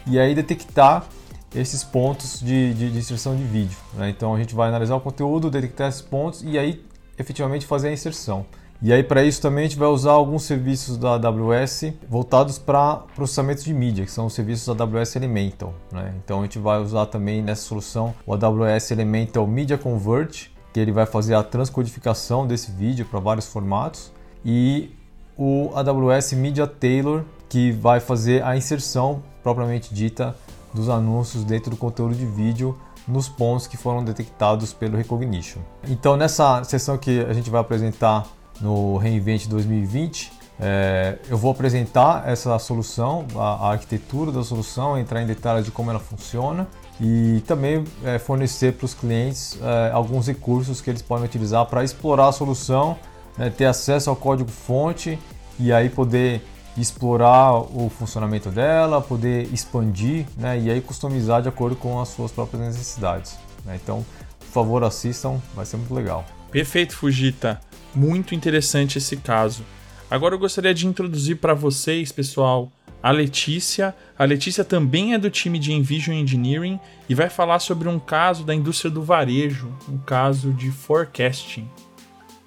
e 0.07 0.17
aí 0.17 0.33
detectar 0.33 1.05
esses 1.53 1.83
pontos 1.83 2.39
de, 2.39 2.73
de, 2.73 2.93
de 2.93 2.99
inserção 2.99 3.35
de 3.35 3.43
vídeo. 3.43 3.77
Né? 3.95 4.11
Então 4.11 4.33
a 4.33 4.39
gente 4.39 4.55
vai 4.55 4.69
analisar 4.69 4.95
o 4.95 5.01
conteúdo, 5.01 5.51
detectar 5.51 5.89
esses 5.89 6.03
pontos 6.03 6.45
e 6.45 6.57
aí 6.57 6.85
efetivamente 7.19 7.67
fazer 7.67 7.89
a 7.89 7.93
inserção. 7.93 8.47
E 8.85 8.93
aí 8.93 9.03
para 9.03 9.25
isso 9.25 9.41
também 9.41 9.65
a 9.65 9.67
gente 9.67 9.79
vai 9.79 9.89
usar 9.89 10.13
alguns 10.13 10.43
serviços 10.43 10.99
da 10.99 11.15
AWS 11.15 11.95
voltados 12.07 12.59
para 12.59 12.97
processamento 13.17 13.65
de 13.65 13.73
mídia, 13.73 14.05
que 14.05 14.11
são 14.11 14.27
os 14.27 14.35
serviços 14.35 14.77
da 14.77 14.85
AWS 14.85 15.17
Elemental. 15.17 15.73
Né? 15.91 16.13
Então 16.23 16.41
a 16.41 16.43
gente 16.43 16.59
vai 16.59 16.79
usar 16.83 17.07
também 17.07 17.41
nessa 17.41 17.63
solução 17.63 18.15
o 18.27 18.35
AWS 18.35 18.91
Elemental 18.91 19.47
Media 19.47 19.79
Convert, 19.79 20.49
que 20.71 20.79
ele 20.79 20.93
vai 20.93 21.07
fazer 21.07 21.35
a 21.35 21.43
transcodificação 21.43 22.47
desse 22.47 22.73
vídeo 22.73 23.07
para 23.07 23.19
vários 23.21 23.47
formatos, 23.47 24.13
e 24.45 24.91
o 25.35 25.71
AWS 25.75 26.35
Media 26.35 26.67
Tailor, 26.67 27.25
que 27.49 27.73
vai 27.73 28.01
fazer 28.01 28.45
a 28.45 28.55
inserção 28.55 29.23
propriamente 29.43 29.95
dita 29.95 30.37
dos 30.75 30.91
anúncios 30.91 31.43
dentro 31.43 31.71
do 31.71 31.77
conteúdo 31.79 32.15
de 32.15 32.27
vídeo 32.27 32.79
nos 33.09 33.31
pontos 33.31 33.67
que 33.67 33.79
foram 33.79 34.05
detectados 34.05 34.75
pelo 34.75 34.99
Recognition. 34.99 35.63
Então, 35.89 36.19
nessa 36.19 36.63
sessão 36.65 36.99
que 36.99 37.21
a 37.21 37.33
gente 37.33 37.49
vai 37.49 37.63
apresentar 37.63 38.27
no 38.61 38.97
Reinvent 38.97 39.47
2020, 39.47 40.33
é, 40.59 41.19
eu 41.29 41.37
vou 41.37 41.51
apresentar 41.51 42.29
essa 42.29 42.57
solução, 42.59 43.27
a, 43.35 43.67
a, 43.67 43.73
arquitetura 43.73 44.31
da 44.31 44.45
solução, 44.45 44.97
entrar 44.97 45.21
em 45.21 45.27
detalhes 45.27 45.65
de 45.65 45.71
como 45.71 45.91
ela 45.91 45.99
funciona 45.99 46.69
e 47.01 47.43
também 47.47 47.85
é, 48.05 48.19
fornecer 48.19 48.75
para 48.75 48.85
os 48.85 48.95
clientes 48.95 49.59
é, 49.61 49.91
alguns 49.93 50.29
recursos 50.29 50.81
que 50.81 50.89
eles 50.89 51.03
podem 51.03 51.25
utilizar 51.25 51.67
para 51.67 51.83
explorar 51.83 52.29
a 52.29 52.33
solução, 52.33 52.97
né, 53.37 53.51
ter 53.51 53.65
acesso 53.65 54.11
ao 54.11 54.17
código-fonte 54.17 55.19
e 55.59 55.73
aí 55.73 55.89
poder 55.89 56.41
explorar 56.77 57.53
o 57.53 57.89
funcionamento 57.89 58.51
dela, 58.51 59.01
poder 59.01 59.53
expandir 59.53 60.27
né, 60.37 60.59
e 60.59 60.71
aí 60.71 60.81
customizar 60.81 61.43
de 61.43 61.49
acordo 61.49 61.77
com 61.77 62.01
as 62.01 62.09
suas 62.09 62.31
próprias 62.31 62.63
necessidades. 62.63 63.37
Né? 63.65 63.79
Então, 63.83 64.05
por 64.39 64.47
favor, 64.47 64.85
assistam, 64.85 65.41
vai 65.55 65.67
ser 65.67 65.77
muito 65.77 65.95
legal. 65.95 66.25
Perfeito, 66.51 66.97
Fujita. 66.97 67.61
Muito 67.95 68.35
interessante 68.35 68.99
esse 68.99 69.17
caso. 69.17 69.65
Agora 70.11 70.35
eu 70.35 70.39
gostaria 70.39 70.75
de 70.75 70.87
introduzir 70.87 71.37
para 71.37 71.55
vocês, 71.55 72.13
pessoal, 72.13 72.71
a 73.03 73.11
Letícia. 73.11 73.95
A 74.19 74.25
Letícia 74.25 74.65
também 74.65 75.15
é 75.15 75.19
do 75.19 75.31
time 75.31 75.59
de 75.59 75.73
Envision 75.73 76.15
Engineering 76.15 76.81
e 77.09 77.15
vai 77.15 77.29
falar 77.29 77.59
sobre 77.59 77.89
um 77.89 77.99
caso 77.99 78.45
da 78.45 78.55
indústria 78.55 78.91
do 78.91 79.03
varejo, 79.03 79.73
um 79.89 79.99
caso 79.99 80.53
de 80.53 80.71
forecasting. 80.71 81.69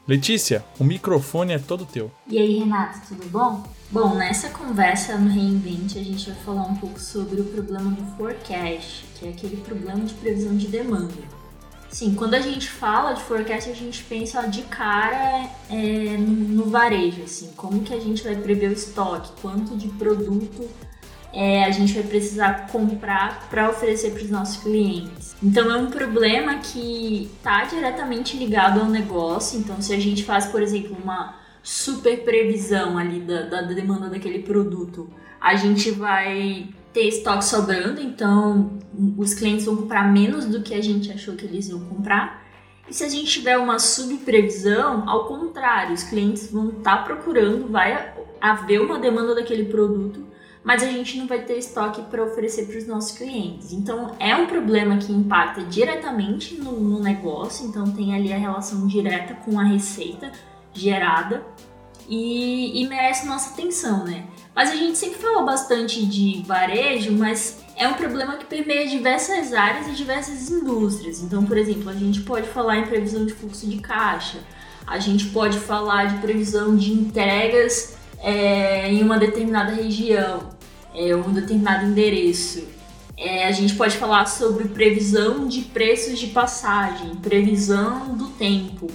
Letícia, 0.07 0.63
o 0.79 0.83
microfone 0.83 1.53
é 1.53 1.59
todo 1.59 1.85
teu. 1.85 2.09
E 2.27 2.39
aí, 2.39 2.59
Renato, 2.59 2.99
tudo 3.07 3.29
bom? 3.29 3.63
Bom, 3.91 4.15
nessa 4.15 4.49
conversa 4.49 5.17
no 5.17 5.29
Reinvent 5.29 5.95
a 5.95 6.03
gente 6.03 6.29
vai 6.29 6.39
falar 6.43 6.63
um 6.63 6.75
pouco 6.75 6.99
sobre 6.99 7.39
o 7.39 7.43
problema 7.45 7.91
do 7.91 8.03
forecast, 8.17 9.05
que 9.15 9.27
é 9.27 9.29
aquele 9.29 9.57
problema 9.57 9.99
de 10.05 10.13
previsão 10.13 10.55
de 10.57 10.67
demanda. 10.67 11.13
Sim, 11.89 12.13
quando 12.15 12.33
a 12.33 12.39
gente 12.39 12.69
fala 12.69 13.13
de 13.13 13.21
forecast, 13.23 13.69
a 13.69 13.73
gente 13.73 14.03
pensa 14.03 14.41
de 14.47 14.63
cara 14.63 15.49
é, 15.69 16.17
no 16.17 16.65
varejo, 16.65 17.23
assim, 17.23 17.51
como 17.55 17.81
que 17.81 17.93
a 17.93 17.99
gente 17.99 18.23
vai 18.23 18.35
prever 18.35 18.69
o 18.69 18.73
estoque, 18.73 19.31
quanto 19.41 19.75
de 19.75 19.87
produto 19.87 20.69
é, 21.33 21.63
a 21.63 21.71
gente 21.71 21.93
vai 21.93 22.03
precisar 22.03 22.67
comprar 22.71 23.47
para 23.49 23.69
oferecer 23.69 24.11
para 24.11 24.23
os 24.23 24.29
nossos 24.29 24.57
clientes. 24.63 25.35
Então 25.41 25.71
é 25.71 25.77
um 25.77 25.89
problema 25.91 26.55
que 26.57 27.29
está 27.37 27.63
diretamente 27.65 28.35
ligado 28.37 28.79
ao 28.79 28.87
negócio. 28.87 29.59
Então, 29.59 29.81
se 29.81 29.93
a 29.93 29.99
gente 29.99 30.23
faz, 30.23 30.47
por 30.47 30.61
exemplo, 30.61 30.97
uma 31.01 31.35
super 31.61 32.23
previsão 32.23 32.97
ali 32.97 33.19
da, 33.19 33.43
da 33.43 33.61
demanda 33.61 34.09
daquele 34.09 34.39
produto, 34.39 35.09
a 35.39 35.55
gente 35.55 35.91
vai 35.91 36.69
ter 36.97 37.07
estoque 37.07 37.45
sobrando, 37.45 38.01
então 38.01 38.71
os 39.15 39.35
clientes 39.35 39.65
vão 39.65 39.77
comprar 39.77 40.11
menos 40.11 40.45
do 40.45 40.63
que 40.63 40.73
a 40.73 40.81
gente 40.81 41.11
achou 41.11 41.35
que 41.35 41.45
eles 41.45 41.69
iam 41.69 41.79
comprar. 41.81 42.43
E 42.89 42.93
se 42.93 43.03
a 43.03 43.09
gente 43.09 43.29
tiver 43.29 43.55
uma 43.55 43.77
subprevisão, 43.77 45.07
ao 45.07 45.25
contrário, 45.25 45.93
os 45.93 46.01
clientes 46.01 46.51
vão 46.51 46.69
estar 46.69 46.97
tá 46.97 47.03
procurando, 47.03 47.71
vai 47.71 48.13
haver 48.41 48.81
uma 48.81 48.97
demanda 48.97 49.35
daquele 49.35 49.65
produto 49.65 50.25
mas 50.63 50.83
a 50.83 50.87
gente 50.87 51.17
não 51.17 51.27
vai 51.27 51.45
ter 51.45 51.57
estoque 51.57 52.01
para 52.01 52.21
oferecer 52.21 52.65
para 52.65 52.77
os 52.77 52.85
nossos 52.85 53.17
clientes. 53.17 53.71
Então 53.71 54.17
é 54.19 54.35
um 54.35 54.47
problema 54.47 54.97
que 54.97 55.13
impacta 55.13 55.61
diretamente 55.61 56.55
no, 56.55 56.73
no, 56.73 56.99
negócio, 56.99 57.65
então 57.65 57.89
tem 57.89 58.13
ali 58.13 58.33
a 58.33 58.37
relação 58.37 58.85
direta 58.85 59.33
com 59.33 59.57
a 59.57 59.63
receita 59.63 60.29
gerada 60.73 61.41
e, 62.09 62.83
e 62.83 62.87
merece 62.89 63.25
nossa 63.25 63.53
atenção, 63.53 64.03
né? 64.03 64.27
Mas 64.57 64.71
a 64.71 64.75
gente 64.75 64.97
sempre 64.97 65.19
falou 65.19 65.45
bastante 65.45 66.03
de 66.03 66.41
varejo, 66.43 67.11
mas 67.11 67.59
é 67.75 67.87
um 67.87 67.93
problema 67.93 68.37
que 68.37 68.45
permeia 68.45 68.87
diversas 68.87 69.53
áreas 69.53 69.87
e 69.87 69.91
diversas 69.91 70.49
indústrias. 70.49 71.21
Então, 71.21 71.45
por 71.45 71.59
exemplo, 71.59 71.91
a 71.91 71.93
gente 71.93 72.21
pode 72.21 72.47
falar 72.47 72.79
em 72.79 72.87
previsão 72.87 73.23
de 73.23 73.35
fluxo 73.35 73.67
de 73.67 73.77
caixa, 73.77 74.39
a 74.87 74.97
gente 74.97 75.27
pode 75.27 75.59
falar 75.59 76.05
de 76.05 76.17
previsão 76.21 76.75
de 76.75 76.91
entregas 76.91 77.97
é, 78.17 78.91
em 78.91 79.03
uma 79.03 79.19
determinada 79.19 79.73
região 79.73 80.49
é, 80.95 81.15
um 81.15 81.31
determinado 81.31 81.85
endereço. 81.85 82.63
É, 83.15 83.45
a 83.45 83.51
gente 83.51 83.75
pode 83.75 83.95
falar 83.95 84.25
sobre 84.25 84.69
previsão 84.69 85.47
de 85.47 85.61
preços 85.61 86.17
de 86.17 86.27
passagem, 86.27 87.15
previsão 87.17 88.15
do 88.15 88.29
tempo, 88.29 88.87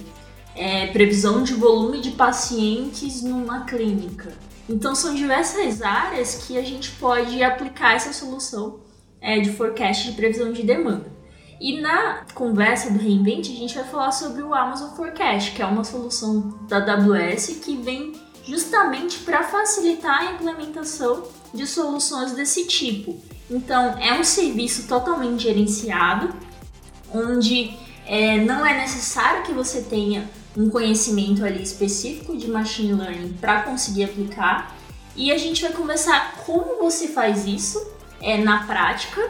é, 0.57 0.87
previsão 0.87 1.41
de 1.41 1.53
volume 1.53 2.01
de 2.01 2.11
pacientes 2.11 3.21
numa 3.23 3.61
clínica. 3.61 4.33
Então 4.69 4.95
são 4.95 5.13
diversas 5.13 5.81
áreas 5.81 6.45
que 6.45 6.57
a 6.57 6.61
gente 6.61 6.91
pode 6.91 7.43
aplicar 7.43 7.95
essa 7.95 8.13
solução 8.13 8.79
é, 9.19 9.39
de 9.39 9.51
forecast 9.51 10.09
de 10.09 10.15
previsão 10.15 10.51
de 10.51 10.63
demanda. 10.63 11.11
E 11.59 11.79
na 11.79 12.25
conversa 12.33 12.91
do 12.91 12.99
Reinvent 12.99 13.47
a 13.49 13.55
gente 13.55 13.75
vai 13.75 13.83
falar 13.85 14.11
sobre 14.11 14.41
o 14.41 14.53
Amazon 14.53 14.95
Forecast, 14.95 15.51
que 15.51 15.61
é 15.61 15.65
uma 15.65 15.83
solução 15.83 16.59
da 16.67 16.77
AWS 16.77 17.59
que 17.63 17.77
vem 17.77 18.13
justamente 18.45 19.19
para 19.19 19.43
facilitar 19.43 20.21
a 20.21 20.31
implementação 20.33 21.23
de 21.53 21.65
soluções 21.65 22.33
desse 22.33 22.67
tipo. 22.67 23.21
Então, 23.49 23.97
é 23.99 24.13
um 24.13 24.23
serviço 24.23 24.87
totalmente 24.87 25.43
gerenciado, 25.43 26.33
onde 27.13 27.77
é, 28.05 28.37
não 28.37 28.65
é 28.65 28.81
necessário 28.81 29.43
que 29.43 29.53
você 29.53 29.81
tenha 29.81 30.29
um 30.55 30.69
conhecimento 30.69 31.43
ali 31.43 31.63
específico 31.63 32.37
de 32.37 32.47
machine 32.47 32.93
learning 32.93 33.33
para 33.33 33.63
conseguir 33.63 34.05
aplicar. 34.05 34.75
E 35.15 35.31
a 35.31 35.37
gente 35.37 35.61
vai 35.61 35.71
conversar 35.71 36.35
como 36.45 36.79
você 36.79 37.07
faz 37.07 37.45
isso 37.45 37.85
é, 38.21 38.37
na 38.37 38.65
prática, 38.65 39.21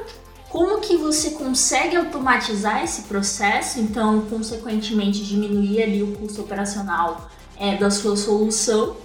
como 0.49 0.79
que 0.79 0.95
você 0.95 1.31
consegue 1.31 1.95
automatizar 1.95 2.83
esse 2.83 3.03
processo, 3.03 3.79
então, 3.79 4.21
consequentemente, 4.29 5.25
diminuir 5.25 5.81
ali 5.81 6.03
o 6.03 6.13
custo 6.13 6.41
operacional 6.41 7.29
é, 7.57 7.75
da 7.75 7.89
sua 7.89 8.15
solução 8.15 8.95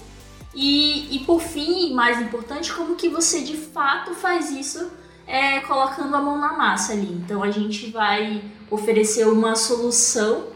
e, 0.54 1.14
e 1.14 1.20
por 1.20 1.40
fim, 1.40 1.94
mais 1.94 2.20
importante, 2.20 2.72
como 2.72 2.96
que 2.96 3.08
você 3.08 3.42
de 3.42 3.56
fato 3.56 4.14
faz 4.14 4.50
isso 4.50 4.90
é, 5.24 5.60
colocando 5.60 6.16
a 6.16 6.20
mão 6.20 6.38
na 6.38 6.54
massa 6.54 6.94
ali. 6.94 7.12
Então 7.12 7.42
a 7.42 7.50
gente 7.50 7.90
vai 7.90 8.42
oferecer 8.70 9.26
uma 9.28 9.54
solução 9.54 10.46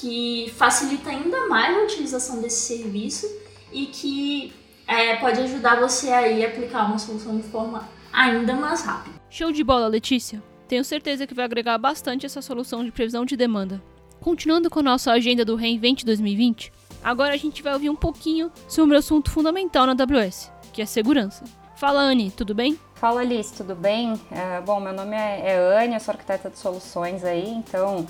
que 0.00 0.52
facilita 0.56 1.10
ainda 1.10 1.48
mais 1.48 1.76
a 1.76 1.82
utilização 1.82 2.40
desse 2.40 2.76
serviço 2.76 3.26
e 3.72 3.86
que 3.86 4.52
é, 4.86 5.16
pode 5.16 5.40
ajudar 5.40 5.80
você 5.80 6.10
aí 6.10 6.44
a 6.44 6.48
aplicar 6.48 6.86
uma 6.86 6.98
solução 6.98 7.36
de 7.36 7.42
forma 7.44 7.88
ainda 8.12 8.54
mais 8.54 8.82
rápida. 8.82 9.16
Show 9.28 9.52
de 9.52 9.64
bola, 9.64 9.86
Letícia! 9.86 10.42
Tenho 10.68 10.84
certeza 10.84 11.26
que 11.26 11.34
vai 11.34 11.44
agregar 11.44 11.78
bastante 11.78 12.26
essa 12.26 12.42
solução 12.42 12.84
de 12.84 12.90
previsão 12.90 13.24
de 13.24 13.36
demanda. 13.36 13.82
Continuando 14.20 14.68
com 14.68 14.80
a 14.80 14.82
nossa 14.82 15.12
agenda 15.12 15.44
do 15.44 15.54
Reinvent 15.54 16.02
2020, 16.04 16.72
Agora 17.06 17.34
a 17.34 17.36
gente 17.36 17.62
vai 17.62 17.72
ouvir 17.72 17.88
um 17.88 17.94
pouquinho 17.94 18.50
sobre 18.66 18.96
o 18.96 18.98
assunto 18.98 19.30
fundamental 19.30 19.86
na 19.86 19.92
AWS, 19.92 20.50
que 20.72 20.82
é 20.82 20.86
segurança. 20.86 21.44
Fala, 21.76 22.00
Anne, 22.00 22.32
tudo 22.32 22.52
bem? 22.52 22.76
Fala, 22.96 23.20
Alice, 23.20 23.54
tudo 23.54 23.76
bem? 23.76 24.20
É, 24.28 24.60
bom, 24.62 24.80
meu 24.80 24.92
nome 24.92 25.14
é, 25.14 25.52
é 25.52 25.84
Anne, 25.84 25.94
eu 25.94 26.00
sou 26.00 26.10
arquiteta 26.10 26.50
de 26.50 26.58
soluções 26.58 27.22
aí, 27.22 27.48
então 27.48 28.04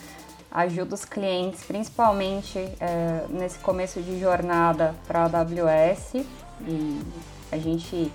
ajudo 0.56 0.94
os 0.94 1.04
clientes, 1.04 1.62
principalmente 1.64 2.58
é, 2.80 3.26
nesse 3.28 3.58
começo 3.58 4.00
de 4.00 4.18
jornada 4.18 4.94
para 5.06 5.20
a 5.20 5.24
AWS 5.24 6.14
e 6.66 7.00
a 7.52 7.58
gente 7.58 8.10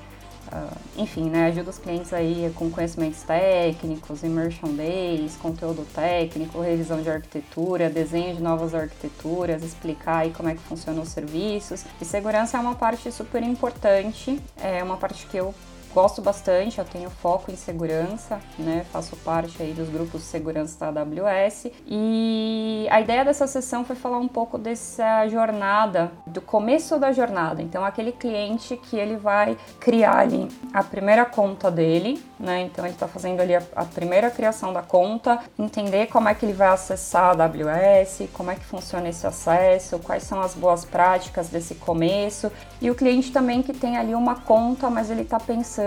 Uh, 0.51 1.01
enfim, 1.01 1.29
né, 1.29 1.45
ajuda 1.45 1.69
os 1.69 1.77
clientes 1.77 2.11
aí 2.11 2.51
com 2.55 2.69
conhecimentos 2.69 3.21
técnicos, 3.21 4.21
immersion 4.21 4.73
days, 4.73 5.37
conteúdo 5.37 5.87
técnico, 5.93 6.59
revisão 6.59 7.01
de 7.01 7.09
arquitetura, 7.09 7.89
desenho 7.89 8.35
de 8.35 8.43
novas 8.43 8.75
arquiteturas, 8.75 9.63
explicar 9.63 10.17
aí 10.17 10.31
como 10.31 10.49
é 10.49 10.55
que 10.55 10.59
funcionam 10.63 11.03
os 11.03 11.09
serviços. 11.09 11.85
E 12.01 12.05
segurança 12.05 12.57
é 12.57 12.59
uma 12.59 12.75
parte 12.75 13.09
super 13.13 13.41
importante, 13.43 14.41
é 14.61 14.83
uma 14.83 14.97
parte 14.97 15.25
que 15.27 15.37
eu 15.37 15.55
gosto 15.93 16.21
bastante, 16.21 16.79
eu 16.79 16.85
tenho 16.85 17.09
foco 17.09 17.51
em 17.51 17.55
segurança, 17.55 18.39
né? 18.57 18.85
Faço 18.91 19.15
parte 19.17 19.61
aí 19.61 19.73
dos 19.73 19.89
grupos 19.89 20.21
de 20.21 20.27
segurança 20.27 20.91
da 20.91 21.01
AWS. 21.01 21.67
E 21.85 22.87
a 22.89 23.01
ideia 23.01 23.25
dessa 23.25 23.45
sessão 23.47 23.83
foi 23.83 23.95
falar 23.95 24.17
um 24.17 24.27
pouco 24.27 24.57
dessa 24.57 25.27
jornada 25.27 26.11
do 26.25 26.41
começo 26.41 26.97
da 26.97 27.11
jornada. 27.11 27.61
Então, 27.61 27.83
aquele 27.83 28.11
cliente 28.11 28.77
que 28.77 28.95
ele 28.95 29.17
vai 29.17 29.57
criar 29.79 30.19
ali 30.19 30.47
a 30.73 30.83
primeira 30.83 31.25
conta 31.25 31.69
dele, 31.69 32.23
né? 32.39 32.61
Então, 32.61 32.85
ele 32.85 32.93
está 32.93 33.07
fazendo 33.07 33.41
ali 33.41 33.55
a, 33.55 33.61
a, 33.75 33.85
primeira 33.85 34.31
criação 34.31 34.71
da 34.71 34.81
conta, 34.81 35.39
entender 35.59 36.07
como 36.07 36.29
é 36.29 36.33
que 36.33 36.45
ele 36.45 36.53
vai 36.53 36.69
acessar 36.69 37.39
a 37.39 37.43
AWS, 37.43 38.29
como 38.33 38.51
é 38.51 38.55
que 38.55 38.63
funciona 38.63 39.09
esse 39.09 39.27
acesso, 39.27 39.99
quais 39.99 40.23
são 40.23 40.41
as 40.41 40.55
boas 40.55 40.85
práticas 40.85 41.49
desse 41.49 41.75
começo. 41.75 42.51
E 42.81 42.89
o 42.89 42.95
cliente 42.95 43.31
também 43.31 43.61
que 43.61 43.73
tem 43.73 43.97
ali 43.97 44.15
uma 44.15 44.35
conta, 44.35 44.89
mas 44.89 45.11
ele 45.11 45.21
está 45.21 45.39
pensando 45.39 45.80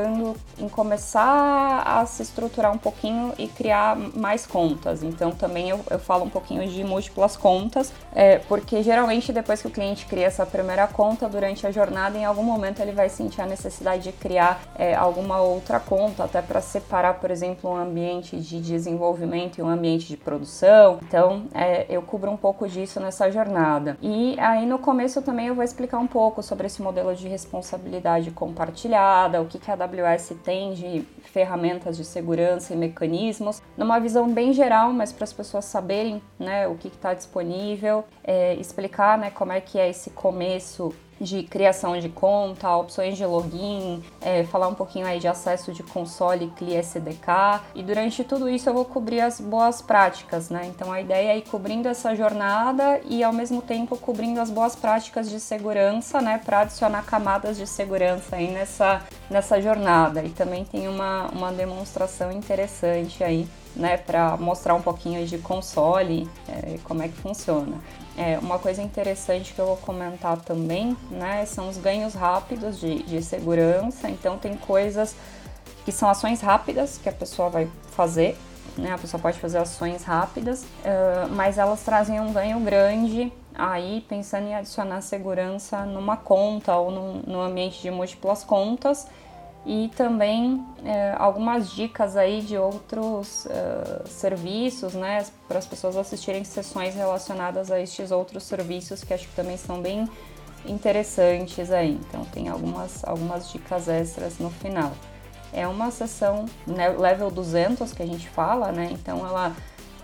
em 0.59 0.69
começar 0.69 1.83
a 1.85 2.07
se 2.07 2.23
estruturar 2.23 2.73
um 2.73 2.79
pouquinho 2.79 3.33
e 3.39 3.49
criar 3.49 3.97
mais 3.97 4.47
contas. 4.47 5.03
Então, 5.03 5.31
também 5.31 5.69
eu, 5.71 5.81
eu 5.91 5.99
falo 5.99 6.25
um 6.25 6.31
pouquinho 6.31 6.67
de 6.69 6.85
múltiplas 6.85 7.37
contas, 7.37 7.93
é, 8.15 8.39
porque 8.39 8.83
geralmente 8.83 9.33
depois 9.33 9.61
que 9.61 9.69
o 9.69 9.71
cliente 9.71 10.07
cria 10.07 10.27
essa 10.27 10.45
primeira 10.47 10.87
conta 10.87 11.29
durante 11.29 11.67
a 11.67 11.71
jornada, 11.71 12.17
em 12.17 12.25
algum 12.25 12.43
momento 12.43 12.81
ele 12.81 12.93
vai 12.93 13.09
sentir 13.09 13.41
a 13.41 13.47
necessidade 13.47 14.05
de 14.05 14.13
criar 14.13 14.61
é, 14.77 14.95
alguma 14.95 15.41
outra 15.41 15.81
conta, 15.81 16.25
até 16.25 16.43
para 16.43 16.61
separar, 16.61 17.15
por 17.15 17.31
exemplo, 17.31 17.71
um 17.71 17.77
ambiente 17.77 18.37
de 18.37 18.61
desenvolvimento 18.61 19.59
e 19.59 19.63
um 19.63 19.69
ambiente 19.69 20.07
de 20.07 20.17
produção. 20.17 20.99
Então, 21.03 21.45
é, 21.55 21.87
eu 21.89 22.03
cubro 22.03 22.31
um 22.31 22.37
pouco 22.37 22.69
disso 22.69 23.01
nessa 23.01 23.31
jornada. 23.31 23.97
E 24.03 24.39
aí 24.39 24.67
no 24.67 24.79
começo 24.79 25.23
também 25.23 25.47
eu 25.47 25.55
vou 25.55 25.65
explicar 25.65 25.99
um 25.99 26.07
pouco 26.07 26.43
sobre 26.43 26.67
esse 26.67 26.83
modelo 26.83 27.15
de 27.15 27.29
responsabilidade 27.29 28.31
compartilhada, 28.31 29.41
o 29.41 29.47
que, 29.47 29.59
que 29.59 29.71
a 29.71 29.77
AWS 29.85 30.33
tem 30.43 30.73
de 30.73 31.05
ferramentas 31.25 31.97
de 31.97 32.05
segurança 32.05 32.73
e 32.73 32.77
mecanismos, 32.77 33.63
numa 33.77 33.99
visão 33.99 34.33
bem 34.33 34.53
geral, 34.53 34.93
mas 34.93 35.13
para 35.13 35.25
as 35.25 35.33
pessoas 35.33 35.65
saberem 35.65 36.23
né, 36.39 36.67
o 36.69 36.75
que 36.77 36.89
está 36.89 37.15
disponível, 37.15 38.05
é, 38.23 38.55
explicar 38.55 39.19
né, 39.19 39.31
como 39.31 39.53
é 39.53 39.61
que 39.61 39.79
é 39.79 39.89
esse 39.89 40.11
começo 40.11 40.95
de 41.21 41.43
criação 41.43 41.99
de 41.99 42.09
conta, 42.09 42.75
opções 42.77 43.17
de 43.17 43.25
login, 43.25 44.03
é, 44.21 44.45
falar 44.45 44.69
um 44.69 44.75
pouquinho 44.75 45.07
aí 45.07 45.19
de 45.19 45.29
acesso 45.29 45.73
de 45.73 45.83
console, 45.83 46.53
CLI 46.57 46.77
SDK 46.77 47.61
e 47.75 47.83
durante 47.83 48.25
tudo 48.25 48.49
isso 48.49 48.69
eu 48.69 48.75
vou 48.75 48.85
cobrir 48.85 49.21
as 49.21 49.41
boas 49.41 49.81
práticas, 49.81 50.51
né? 50.51 50.67
Então 50.67 50.93
a 50.93 51.01
ideia 51.01 51.33
é 51.33 51.39
ir 51.39 51.43
cobrindo 51.43 51.89
essa 51.89 52.15
jornada 52.15 53.01
e 53.05 53.23
ao 53.23 53.33
mesmo 53.33 53.63
tempo 53.63 53.97
cobrindo 53.97 54.41
as 54.41 54.51
boas 54.51 54.75
práticas 54.77 55.31
de 55.31 55.41
segurança, 55.41 56.21
né? 56.21 56.41
Para 56.45 56.61
adicionar 56.61 57.05
camadas 57.05 57.57
de 57.57 57.67
segurança 57.67 58.37
aí 58.37 58.51
nessa, 58.51 59.03
nessa 59.31 59.61
jornada 59.61 60.23
e 60.23 60.31
também 60.31 60.65
tem 60.65 60.89
uma, 60.89 61.29
uma 61.33 61.53
demonstração 61.53 62.33
interessante 62.33 63.23
aí 63.23 63.47
né, 63.75 63.97
para 63.97 64.37
mostrar 64.37 64.75
um 64.75 64.83
pouquinho 64.83 65.27
de 65.27 65.39
console, 65.39 66.29
é, 66.49 66.79
como 66.85 67.03
é 67.03 67.09
que 67.09 67.17
funciona. 67.17 67.77
É, 68.17 68.39
uma 68.39 68.59
coisa 68.59 68.81
interessante 68.81 69.53
que 69.53 69.59
eu 69.59 69.67
vou 69.67 69.77
comentar 69.77 70.41
também, 70.41 70.97
né, 71.11 71.45
são 71.47 71.69
os 71.69 71.77
ganhos 71.77 72.15
rápidos 72.15 72.79
de, 72.79 73.03
de 73.03 73.23
segurança. 73.23 74.09
Então 74.09 74.39
tem 74.39 74.57
coisas 74.57 75.17
que 75.85 75.93
são 75.93 76.09
ações 76.09 76.41
rápidas 76.41 76.99
que 76.99 77.09
a 77.09 77.13
pessoa 77.13 77.51
vai 77.51 77.69
fazer, 77.91 78.37
né, 78.77 78.93
a 78.93 78.99
pessoa 78.99 79.21
pode 79.21 79.39
fazer 79.39 79.59
ações 79.59 80.03
rápidas, 80.03 80.63
uh, 80.63 81.29
mas 81.31 81.59
elas 81.59 81.83
trazem 81.83 82.21
um 82.21 82.33
ganho 82.33 82.59
grande 82.61 83.33
aí 83.55 84.05
pensando 84.09 84.49
em 84.49 84.55
adicionar 84.55 85.01
segurança 85.01 85.85
numa 85.85 86.17
conta 86.17 86.77
ou 86.77 86.91
num, 86.91 87.23
num 87.27 87.41
ambiente 87.41 87.81
de 87.83 87.91
múltiplas 87.91 88.43
contas 88.43 89.07
e 89.67 89.91
também 89.97 90.65
é, 90.85 91.15
algumas 91.17 91.71
dicas 91.71 92.17
aí 92.17 92.43
de 92.43 92.59
outros 92.59 93.47
uh, 93.47 94.07
serviços, 94.07 94.93
né, 94.93 95.25
para 95.49 95.59
as 95.59 95.67
pessoas 95.67 95.97
assistirem 95.97 96.45
sessões 96.45 96.95
relacionadas 96.95 97.71
a 97.71 97.81
estes 97.81 98.11
outros 98.11 98.43
serviços 98.43 99.03
que 99.03 99.15
acho 99.15 99.27
que 99.27 99.35
também 99.35 99.57
são 99.57 99.81
bem 99.81 100.07
interessantes 100.67 101.71
aí. 101.71 101.99
Então 102.09 102.25
tem 102.27 102.49
algumas, 102.49 103.03
algumas 103.05 103.51
dicas 103.51 103.89
extras 103.89 104.39
no 104.39 104.51
final. 104.51 104.93
É 105.53 105.67
uma 105.67 105.91
sessão 105.91 106.45
né, 106.67 106.89
level 106.89 107.31
200 107.31 107.93
que 107.93 108.03
a 108.03 108.07
gente 108.07 108.29
fala, 108.29 108.73
né? 108.73 108.89
Então 108.91 109.27
ela 109.27 109.55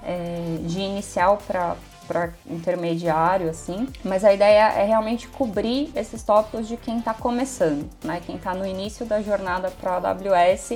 é 0.02 0.58
de 0.62 0.80
inicial 0.80 1.38
para 1.46 1.76
para 2.10 2.30
intermediário, 2.44 3.48
assim. 3.48 3.86
Mas 4.04 4.24
a 4.24 4.34
ideia 4.34 4.72
é 4.72 4.84
realmente 4.84 5.28
cobrir 5.28 5.92
esses 5.94 6.24
tópicos 6.24 6.66
de 6.66 6.76
quem 6.76 6.98
está 6.98 7.14
começando, 7.14 7.88
né? 8.04 8.20
Quem 8.26 8.34
está 8.34 8.52
no 8.52 8.66
início 8.66 9.06
da 9.06 9.22
jornada 9.22 9.70
para 9.70 9.92
a 9.92 10.10
AWS 10.10 10.72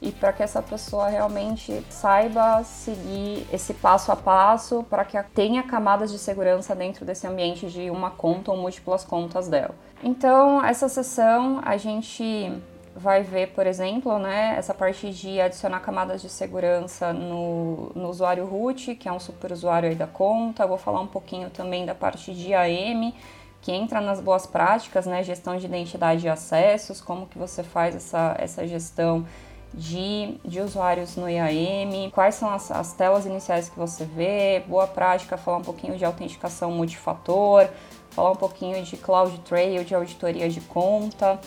e 0.00 0.10
para 0.10 0.32
que 0.32 0.42
essa 0.42 0.60
pessoa 0.60 1.08
realmente 1.08 1.86
saiba 1.88 2.64
seguir 2.64 3.46
esse 3.52 3.72
passo 3.72 4.10
a 4.10 4.16
passo 4.16 4.84
para 4.90 5.04
que 5.04 5.16
tenha 5.32 5.62
camadas 5.62 6.10
de 6.10 6.18
segurança 6.18 6.74
dentro 6.74 7.04
desse 7.04 7.28
ambiente 7.28 7.68
de 7.68 7.88
uma 7.88 8.10
conta 8.10 8.50
ou 8.50 8.56
múltiplas 8.56 9.04
contas 9.04 9.46
dela. 9.46 9.76
Então, 10.02 10.64
essa 10.64 10.88
sessão 10.88 11.60
a 11.64 11.76
gente 11.76 12.52
vai 12.94 13.22
ver, 13.22 13.48
por 13.48 13.66
exemplo, 13.66 14.18
né, 14.18 14.54
essa 14.56 14.74
parte 14.74 15.10
de 15.10 15.40
adicionar 15.40 15.80
camadas 15.80 16.20
de 16.20 16.28
segurança 16.28 17.12
no, 17.12 17.90
no 17.94 18.08
usuário 18.08 18.44
root, 18.44 18.94
que 18.94 19.08
é 19.08 19.12
um 19.12 19.20
super 19.20 19.52
usuário 19.52 19.88
aí 19.88 19.94
da 19.94 20.06
conta. 20.06 20.64
Eu 20.64 20.68
vou 20.68 20.78
falar 20.78 21.00
um 21.00 21.06
pouquinho 21.06 21.50
também 21.50 21.86
da 21.86 21.94
parte 21.94 22.34
de 22.34 22.52
AM, 22.54 23.14
que 23.60 23.72
entra 23.72 24.00
nas 24.00 24.20
boas 24.20 24.46
práticas, 24.46 25.06
né, 25.06 25.22
gestão 25.22 25.56
de 25.56 25.66
identidade 25.66 26.26
e 26.26 26.28
acessos, 26.28 27.00
como 27.00 27.26
que 27.26 27.38
você 27.38 27.62
faz 27.62 27.96
essa, 27.96 28.36
essa 28.38 28.66
gestão 28.66 29.24
de, 29.72 30.38
de 30.44 30.60
usuários 30.60 31.16
no 31.16 31.28
IAM, 31.28 32.10
quais 32.10 32.34
são 32.34 32.50
as, 32.50 32.70
as 32.70 32.92
telas 32.92 33.24
iniciais 33.24 33.68
que 33.70 33.78
você 33.78 34.04
vê, 34.04 34.62
boa 34.66 34.86
prática, 34.86 35.38
falar 35.38 35.58
um 35.58 35.62
pouquinho 35.62 35.96
de 35.96 36.04
autenticação 36.04 36.70
multifator, 36.70 37.68
falar 38.10 38.32
um 38.32 38.36
pouquinho 38.36 38.82
de 38.82 38.96
Cloud 38.96 39.38
Trail, 39.40 39.82
de 39.84 39.94
auditoria 39.94 40.48
de 40.48 40.60
conta, 40.60 41.40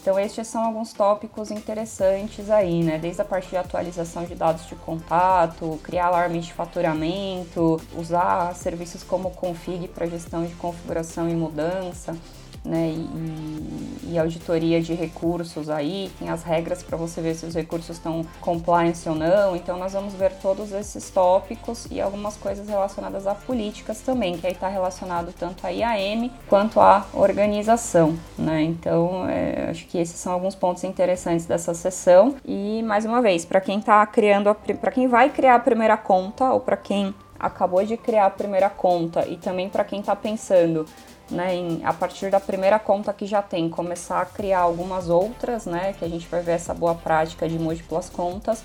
então, 0.00 0.18
estes 0.18 0.46
são 0.46 0.64
alguns 0.64 0.94
tópicos 0.94 1.50
interessantes 1.50 2.48
aí, 2.48 2.82
né? 2.82 2.98
Desde 2.98 3.20
a 3.20 3.24
parte 3.24 3.50
de 3.50 3.56
atualização 3.58 4.24
de 4.24 4.34
dados 4.34 4.66
de 4.66 4.74
contato, 4.74 5.78
criar 5.82 6.06
alarmes 6.06 6.46
de 6.46 6.54
faturamento, 6.54 7.78
usar 7.94 8.54
serviços 8.54 9.02
como 9.02 9.30
Config 9.30 9.88
para 9.88 10.06
gestão 10.06 10.46
de 10.46 10.54
configuração 10.54 11.28
e 11.28 11.34
mudança 11.34 12.16
né, 12.64 12.90
e, 12.90 14.12
e, 14.12 14.18
auditoria 14.18 14.80
de 14.82 14.92
recursos 14.92 15.70
aí, 15.70 16.10
tem 16.18 16.28
as 16.28 16.42
regras 16.42 16.82
para 16.82 16.96
você 16.96 17.20
ver 17.20 17.34
se 17.34 17.46
os 17.46 17.54
recursos 17.54 17.96
estão 17.96 18.24
compliance 18.40 19.08
ou 19.08 19.14
não. 19.14 19.56
Então 19.56 19.78
nós 19.78 19.92
vamos 19.92 20.14
ver 20.14 20.32
todos 20.42 20.72
esses 20.72 21.08
tópicos 21.10 21.86
e 21.90 22.00
algumas 22.00 22.36
coisas 22.36 22.68
relacionadas 22.68 23.26
a 23.26 23.34
políticas 23.34 24.00
também, 24.00 24.36
que 24.36 24.46
aí 24.46 24.52
está 24.52 24.68
relacionado 24.68 25.32
tanto 25.38 25.66
a 25.66 25.70
IAM 25.70 26.30
quanto 26.48 26.80
à 26.80 27.06
organização, 27.14 28.18
né? 28.38 28.62
Então 28.62 29.26
é, 29.28 29.70
acho 29.70 29.86
que 29.86 29.98
esses 29.98 30.16
são 30.16 30.32
alguns 30.32 30.54
pontos 30.54 30.84
interessantes 30.84 31.46
dessa 31.46 31.72
sessão. 31.72 32.34
E 32.44 32.82
mais 32.82 33.04
uma 33.04 33.22
vez, 33.22 33.44
para 33.44 33.60
quem 33.60 33.78
está 33.78 34.04
criando, 34.06 34.54
para 34.54 34.90
quem 34.90 35.08
vai 35.08 35.30
criar 35.30 35.54
a 35.54 35.60
primeira 35.60 35.96
conta 35.96 36.52
ou 36.52 36.60
para 36.60 36.76
quem 36.76 37.14
acabou 37.40 37.82
de 37.84 37.96
criar 37.96 38.26
a 38.26 38.30
primeira 38.30 38.68
conta 38.68 39.26
e 39.26 39.38
também 39.38 39.70
para 39.70 39.82
quem 39.82 40.00
está 40.00 40.14
pensando 40.14 40.84
né, 41.30 41.54
em, 41.54 41.80
a 41.84 41.92
partir 41.92 42.30
da 42.30 42.40
primeira 42.40 42.78
conta 42.78 43.12
que 43.12 43.26
já 43.26 43.40
tem, 43.40 43.68
começar 43.68 44.20
a 44.20 44.26
criar 44.26 44.60
algumas 44.60 45.08
outras, 45.08 45.66
né, 45.66 45.94
que 45.98 46.04
a 46.04 46.08
gente 46.08 46.26
vai 46.28 46.40
ver 46.42 46.52
essa 46.52 46.74
boa 46.74 46.94
prática 46.94 47.48
de 47.48 47.58
múltiplas 47.58 48.08
contas. 48.10 48.62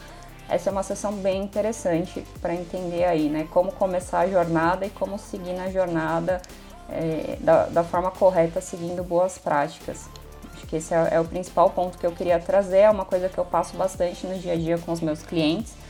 Essa 0.50 0.70
é 0.70 0.72
uma 0.72 0.84
sessão 0.84 1.12
bem 1.14 1.44
interessante 1.44 2.24
para 2.42 2.54
entender 2.54 3.04
aí, 3.04 3.30
né, 3.30 3.48
como 3.52 3.72
começar 3.72 4.20
a 4.20 4.28
jornada 4.28 4.86
e 4.86 4.90
como 4.90 5.18
seguir 5.18 5.54
na 5.54 5.70
jornada 5.70 6.42
é, 6.90 7.38
da, 7.40 7.66
da, 7.66 7.84
forma 7.84 8.12
correta, 8.12 8.62
seguindo 8.62 9.04
boas 9.04 9.38
práticas. 9.38 10.08
Acho 10.54 10.68
que 10.68 10.76
esse 10.76 10.94
é, 10.94 11.10
é 11.12 11.20
o 11.20 11.26
principal 11.26 11.70
ponto 11.70 11.98
que 11.98 12.06
eu 12.06 12.12
queria 12.12 12.40
trazer, 12.40 12.80
é 12.80 12.90
uma 12.90 13.06
coisa 13.06 13.30
que 13.30 13.38
eu 13.38 13.46
passo 13.46 13.76
bastante 13.76 14.26
no 14.28 14.38
dia 14.38 14.54
a 14.54 14.56
dia 14.56 14.78
com 14.78 14.92
os 14.92 15.02
meus 15.02 15.22
clientes 15.22 15.85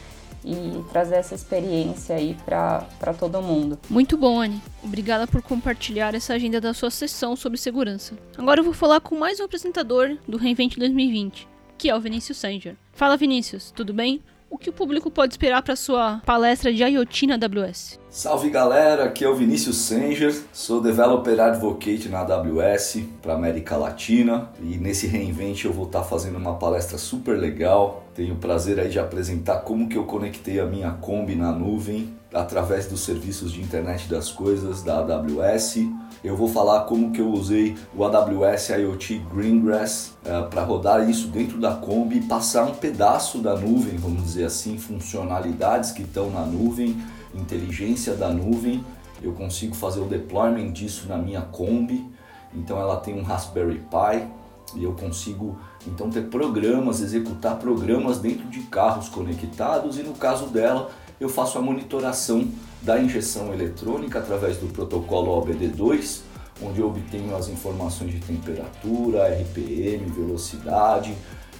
e 0.45 0.83
trazer 0.91 1.15
essa 1.15 1.33
experiência 1.33 2.15
aí 2.15 2.37
para 2.45 3.13
todo 3.17 3.41
mundo. 3.41 3.79
Muito 3.89 4.15
bom, 4.15 4.39
Anne. 4.39 4.61
Obrigada 4.83 5.25
por 5.25 5.41
compartilhar 5.41 6.13
essa 6.13 6.33
agenda 6.33 6.61
da 6.61 6.73
sua 6.73 6.91
sessão 6.91 7.35
sobre 7.35 7.57
segurança. 7.57 8.13
Agora 8.37 8.59
eu 8.59 8.63
vou 8.63 8.73
falar 8.73 8.99
com 8.99 9.17
mais 9.17 9.39
um 9.39 9.45
apresentador 9.45 10.17
do 10.27 10.37
Reinvent 10.37 10.77
2020, 10.77 11.47
que 11.77 11.89
é 11.89 11.95
o 11.95 11.99
Vinícius 11.99 12.37
Sanger. 12.37 12.75
Fala, 12.93 13.17
Vinícius, 13.17 13.71
tudo 13.71 13.93
bem? 13.93 14.21
O 14.55 14.57
que 14.57 14.69
o 14.69 14.73
público 14.73 15.11
pode 15.11 15.33
esperar 15.33 15.61
para 15.61 15.75
sua 15.75 16.21
palestra 16.25 16.73
de 16.73 16.81
IoT 16.81 17.27
na 17.27 17.33
AWS? 17.35 17.99
Salve 18.09 18.49
galera, 18.49 19.03
aqui 19.03 19.25
é 19.25 19.27
o 19.27 19.35
Vinícius 19.35 19.75
Sanger, 19.75 20.33
sou 20.53 20.79
Developer 20.79 21.37
Advocate 21.37 22.07
na 22.07 22.19
AWS 22.19 22.99
para 23.21 23.33
América 23.33 23.75
Latina 23.75 24.49
e 24.61 24.77
nesse 24.77 25.07
Reinvent 25.07 25.65
eu 25.65 25.73
vou 25.73 25.87
estar 25.87 25.99
tá 25.99 26.05
fazendo 26.05 26.37
uma 26.37 26.53
palestra 26.53 26.97
super 26.97 27.37
legal. 27.37 28.05
Tenho 28.15 28.35
o 28.35 28.37
prazer 28.37 28.79
aí 28.79 28.87
de 28.87 28.97
apresentar 28.97 29.57
como 29.57 29.89
que 29.89 29.97
eu 29.97 30.05
conectei 30.05 30.57
a 30.61 30.65
minha 30.65 30.91
Kombi 30.91 31.35
na 31.35 31.51
nuvem 31.51 32.13
através 32.35 32.85
dos 32.85 32.99
serviços 32.99 33.53
de 33.53 33.61
internet 33.61 34.09
das 34.09 34.29
coisas 34.29 34.83
da 34.83 34.99
AWS. 34.99 35.77
Eu 36.21 36.35
vou 36.35 36.49
falar 36.49 36.81
como 36.81 37.11
que 37.11 37.21
eu 37.21 37.29
usei 37.29 37.77
o 37.95 38.03
AWS 38.03 38.69
IoT 38.69 39.19
Greengrass 39.33 40.07
uh, 40.25 40.29
eh, 40.29 40.41
para 40.49 40.63
rodar 40.63 41.09
isso 41.09 41.27
dentro 41.27 41.59
da 41.59 41.73
Kombi 41.73 42.17
e 42.17 42.21
passar 42.21 42.65
um 42.65 42.73
pedaço 42.73 43.37
da 43.37 43.55
nuvem, 43.55 43.95
vamos 43.97 44.23
dizer 44.23 44.45
assim, 44.45 44.77
funcionalidades 44.77 45.91
que 45.91 46.01
estão 46.01 46.29
na 46.29 46.45
nuvem, 46.45 46.97
inteligência 47.33 48.15
da 48.15 48.29
nuvem. 48.29 48.83
Eu 49.21 49.31
consigo 49.31 49.73
fazer 49.73 50.01
o 50.01 50.05
deployment 50.05 50.71
disso 50.71 51.07
na 51.07 51.17
minha 51.17 51.41
Kombi 51.41 52.05
Então 52.53 52.77
ela 52.77 52.97
tem 52.97 53.17
um 53.17 53.23
Raspberry 53.23 53.81
Pi 53.89 54.27
e 54.75 54.83
eu 54.83 54.93
consigo 54.93 55.57
então 55.87 56.09
ter 56.09 56.23
programas, 56.23 56.99
executar 57.01 57.57
programas 57.57 58.19
dentro 58.19 58.47
de 58.49 58.61
carros 58.61 59.07
conectados 59.07 59.97
e 59.97 60.03
no 60.03 60.13
caso 60.13 60.47
dela 60.47 60.89
eu 61.19 61.29
faço 61.29 61.57
a 61.57 61.61
monitoração 61.61 62.47
da 62.81 62.99
injeção 62.99 63.53
eletrônica 63.53 64.19
através 64.19 64.57
do 64.57 64.67
protocolo 64.67 65.41
OBD2, 65.41 66.21
onde 66.61 66.79
eu 66.79 66.87
obtenho 66.87 67.35
as 67.35 67.47
informações 67.47 68.11
de 68.11 68.19
temperatura, 68.19 69.27
RPM, 69.27 70.05
velocidade, 70.11 71.15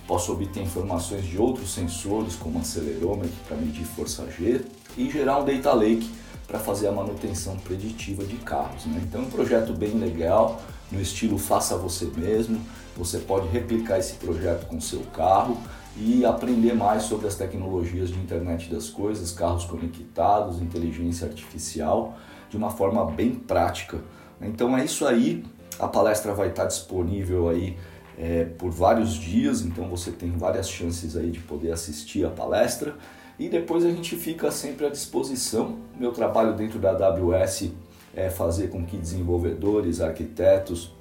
posso 0.07 0.31
obter 0.31 0.61
informações 0.61 1.25
de 1.25 1.37
outros 1.37 1.73
sensores 1.73 2.35
como 2.35 2.59
acelerômetro 2.59 3.35
para 3.47 3.57
medir 3.57 3.85
força 3.85 4.25
G 4.29 4.61
e 4.97 5.09
gerar 5.09 5.39
um 5.39 5.45
data 5.45 5.73
lake 5.73 6.09
para 6.47 6.59
fazer 6.59 6.87
a 6.87 6.91
manutenção 6.91 7.57
preditiva 7.57 8.23
de 8.23 8.35
carros. 8.37 8.85
Né? 8.85 9.01
Então 9.03 9.21
é 9.21 9.23
um 9.25 9.29
projeto 9.29 9.73
bem 9.73 9.91
legal, 9.97 10.61
no 10.91 11.01
estilo 11.01 11.37
faça 11.37 11.75
você 11.75 12.05
mesmo. 12.15 12.61
Você 12.95 13.17
pode 13.17 13.47
replicar 13.49 13.99
esse 13.99 14.13
projeto 14.13 14.67
com 14.67 14.79
seu 14.79 15.01
carro 15.13 15.57
e 15.97 16.25
aprender 16.25 16.73
mais 16.73 17.03
sobre 17.03 17.27
as 17.27 17.35
tecnologias 17.35 18.09
de 18.09 18.19
internet 18.19 18.69
das 18.69 18.89
coisas, 18.89 19.31
carros 19.31 19.65
conectados, 19.65 20.61
inteligência 20.61 21.27
artificial, 21.27 22.17
de 22.49 22.57
uma 22.57 22.69
forma 22.69 23.05
bem 23.05 23.33
prática. 23.33 23.99
Então 24.41 24.77
é 24.77 24.83
isso 24.83 25.07
aí. 25.07 25.43
A 25.79 25.87
palestra 25.87 26.33
vai 26.33 26.49
estar 26.49 26.65
disponível 26.65 27.49
aí 27.49 27.77
é, 28.17 28.45
por 28.45 28.71
vários 28.71 29.13
dias, 29.13 29.61
então 29.61 29.89
você 29.89 30.11
tem 30.11 30.31
várias 30.31 30.69
chances 30.69 31.15
aí 31.15 31.31
de 31.31 31.39
poder 31.39 31.71
assistir 31.71 32.25
a 32.25 32.29
palestra 32.29 32.95
e 33.37 33.49
depois 33.49 33.83
a 33.83 33.89
gente 33.89 34.15
fica 34.15 34.49
sempre 34.51 34.85
à 34.85 34.89
disposição. 34.89 35.77
Meu 35.97 36.11
trabalho 36.11 36.53
dentro 36.55 36.79
da 36.79 36.91
AWS 36.91 37.71
é 38.15 38.29
fazer 38.29 38.69
com 38.69 38.85
que 38.85 38.95
desenvolvedores, 38.95 39.99
arquitetos, 39.99 40.93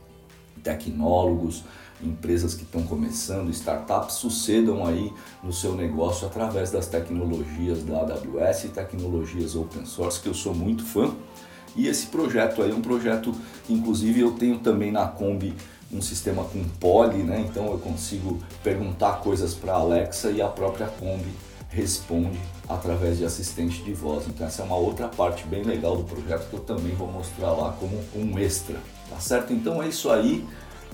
tecnólogos, 0.62 1.64
empresas 2.06 2.54
que 2.54 2.62
estão 2.62 2.82
começando, 2.82 3.50
startups, 3.50 4.16
sucedam 4.16 4.86
aí 4.86 5.12
no 5.42 5.52
seu 5.52 5.74
negócio 5.74 6.26
através 6.26 6.70
das 6.70 6.86
tecnologias 6.86 7.82
da 7.82 8.00
AWS 8.00 8.64
e 8.64 8.68
tecnologias 8.68 9.54
open 9.56 9.84
source, 9.86 10.20
que 10.20 10.28
eu 10.28 10.34
sou 10.34 10.54
muito 10.54 10.84
fã. 10.84 11.14
E 11.76 11.88
esse 11.88 12.06
projeto 12.06 12.62
aí 12.62 12.70
é 12.70 12.74
um 12.74 12.82
projeto 12.82 13.34
que 13.64 13.72
inclusive 13.72 14.20
eu 14.20 14.32
tenho 14.32 14.58
também 14.58 14.92
na 14.92 15.06
Kombi 15.06 15.54
um 15.92 16.00
sistema 16.00 16.44
com 16.44 16.62
Poly, 16.80 17.22
né? 17.22 17.44
Então 17.48 17.66
eu 17.66 17.78
consigo 17.78 18.38
perguntar 18.62 19.20
coisas 19.20 19.54
para 19.54 19.72
a 19.72 19.76
Alexa 19.76 20.30
e 20.30 20.40
a 20.40 20.48
própria 20.48 20.86
Kombi 20.86 21.32
responde 21.68 22.38
através 22.68 23.18
de 23.18 23.24
assistente 23.24 23.82
de 23.82 23.92
voz. 23.92 24.26
Então 24.28 24.46
essa 24.46 24.62
é 24.62 24.64
uma 24.64 24.76
outra 24.76 25.08
parte 25.08 25.44
bem 25.46 25.62
legal 25.62 25.96
do 25.96 26.04
projeto 26.04 26.48
que 26.48 26.54
eu 26.54 26.60
também 26.60 26.94
vou 26.94 27.10
mostrar 27.10 27.50
lá 27.52 27.72
como 27.72 28.00
um 28.14 28.38
extra, 28.38 28.76
tá 29.10 29.18
certo? 29.18 29.52
Então 29.52 29.82
é 29.82 29.88
isso 29.88 30.10
aí, 30.10 30.44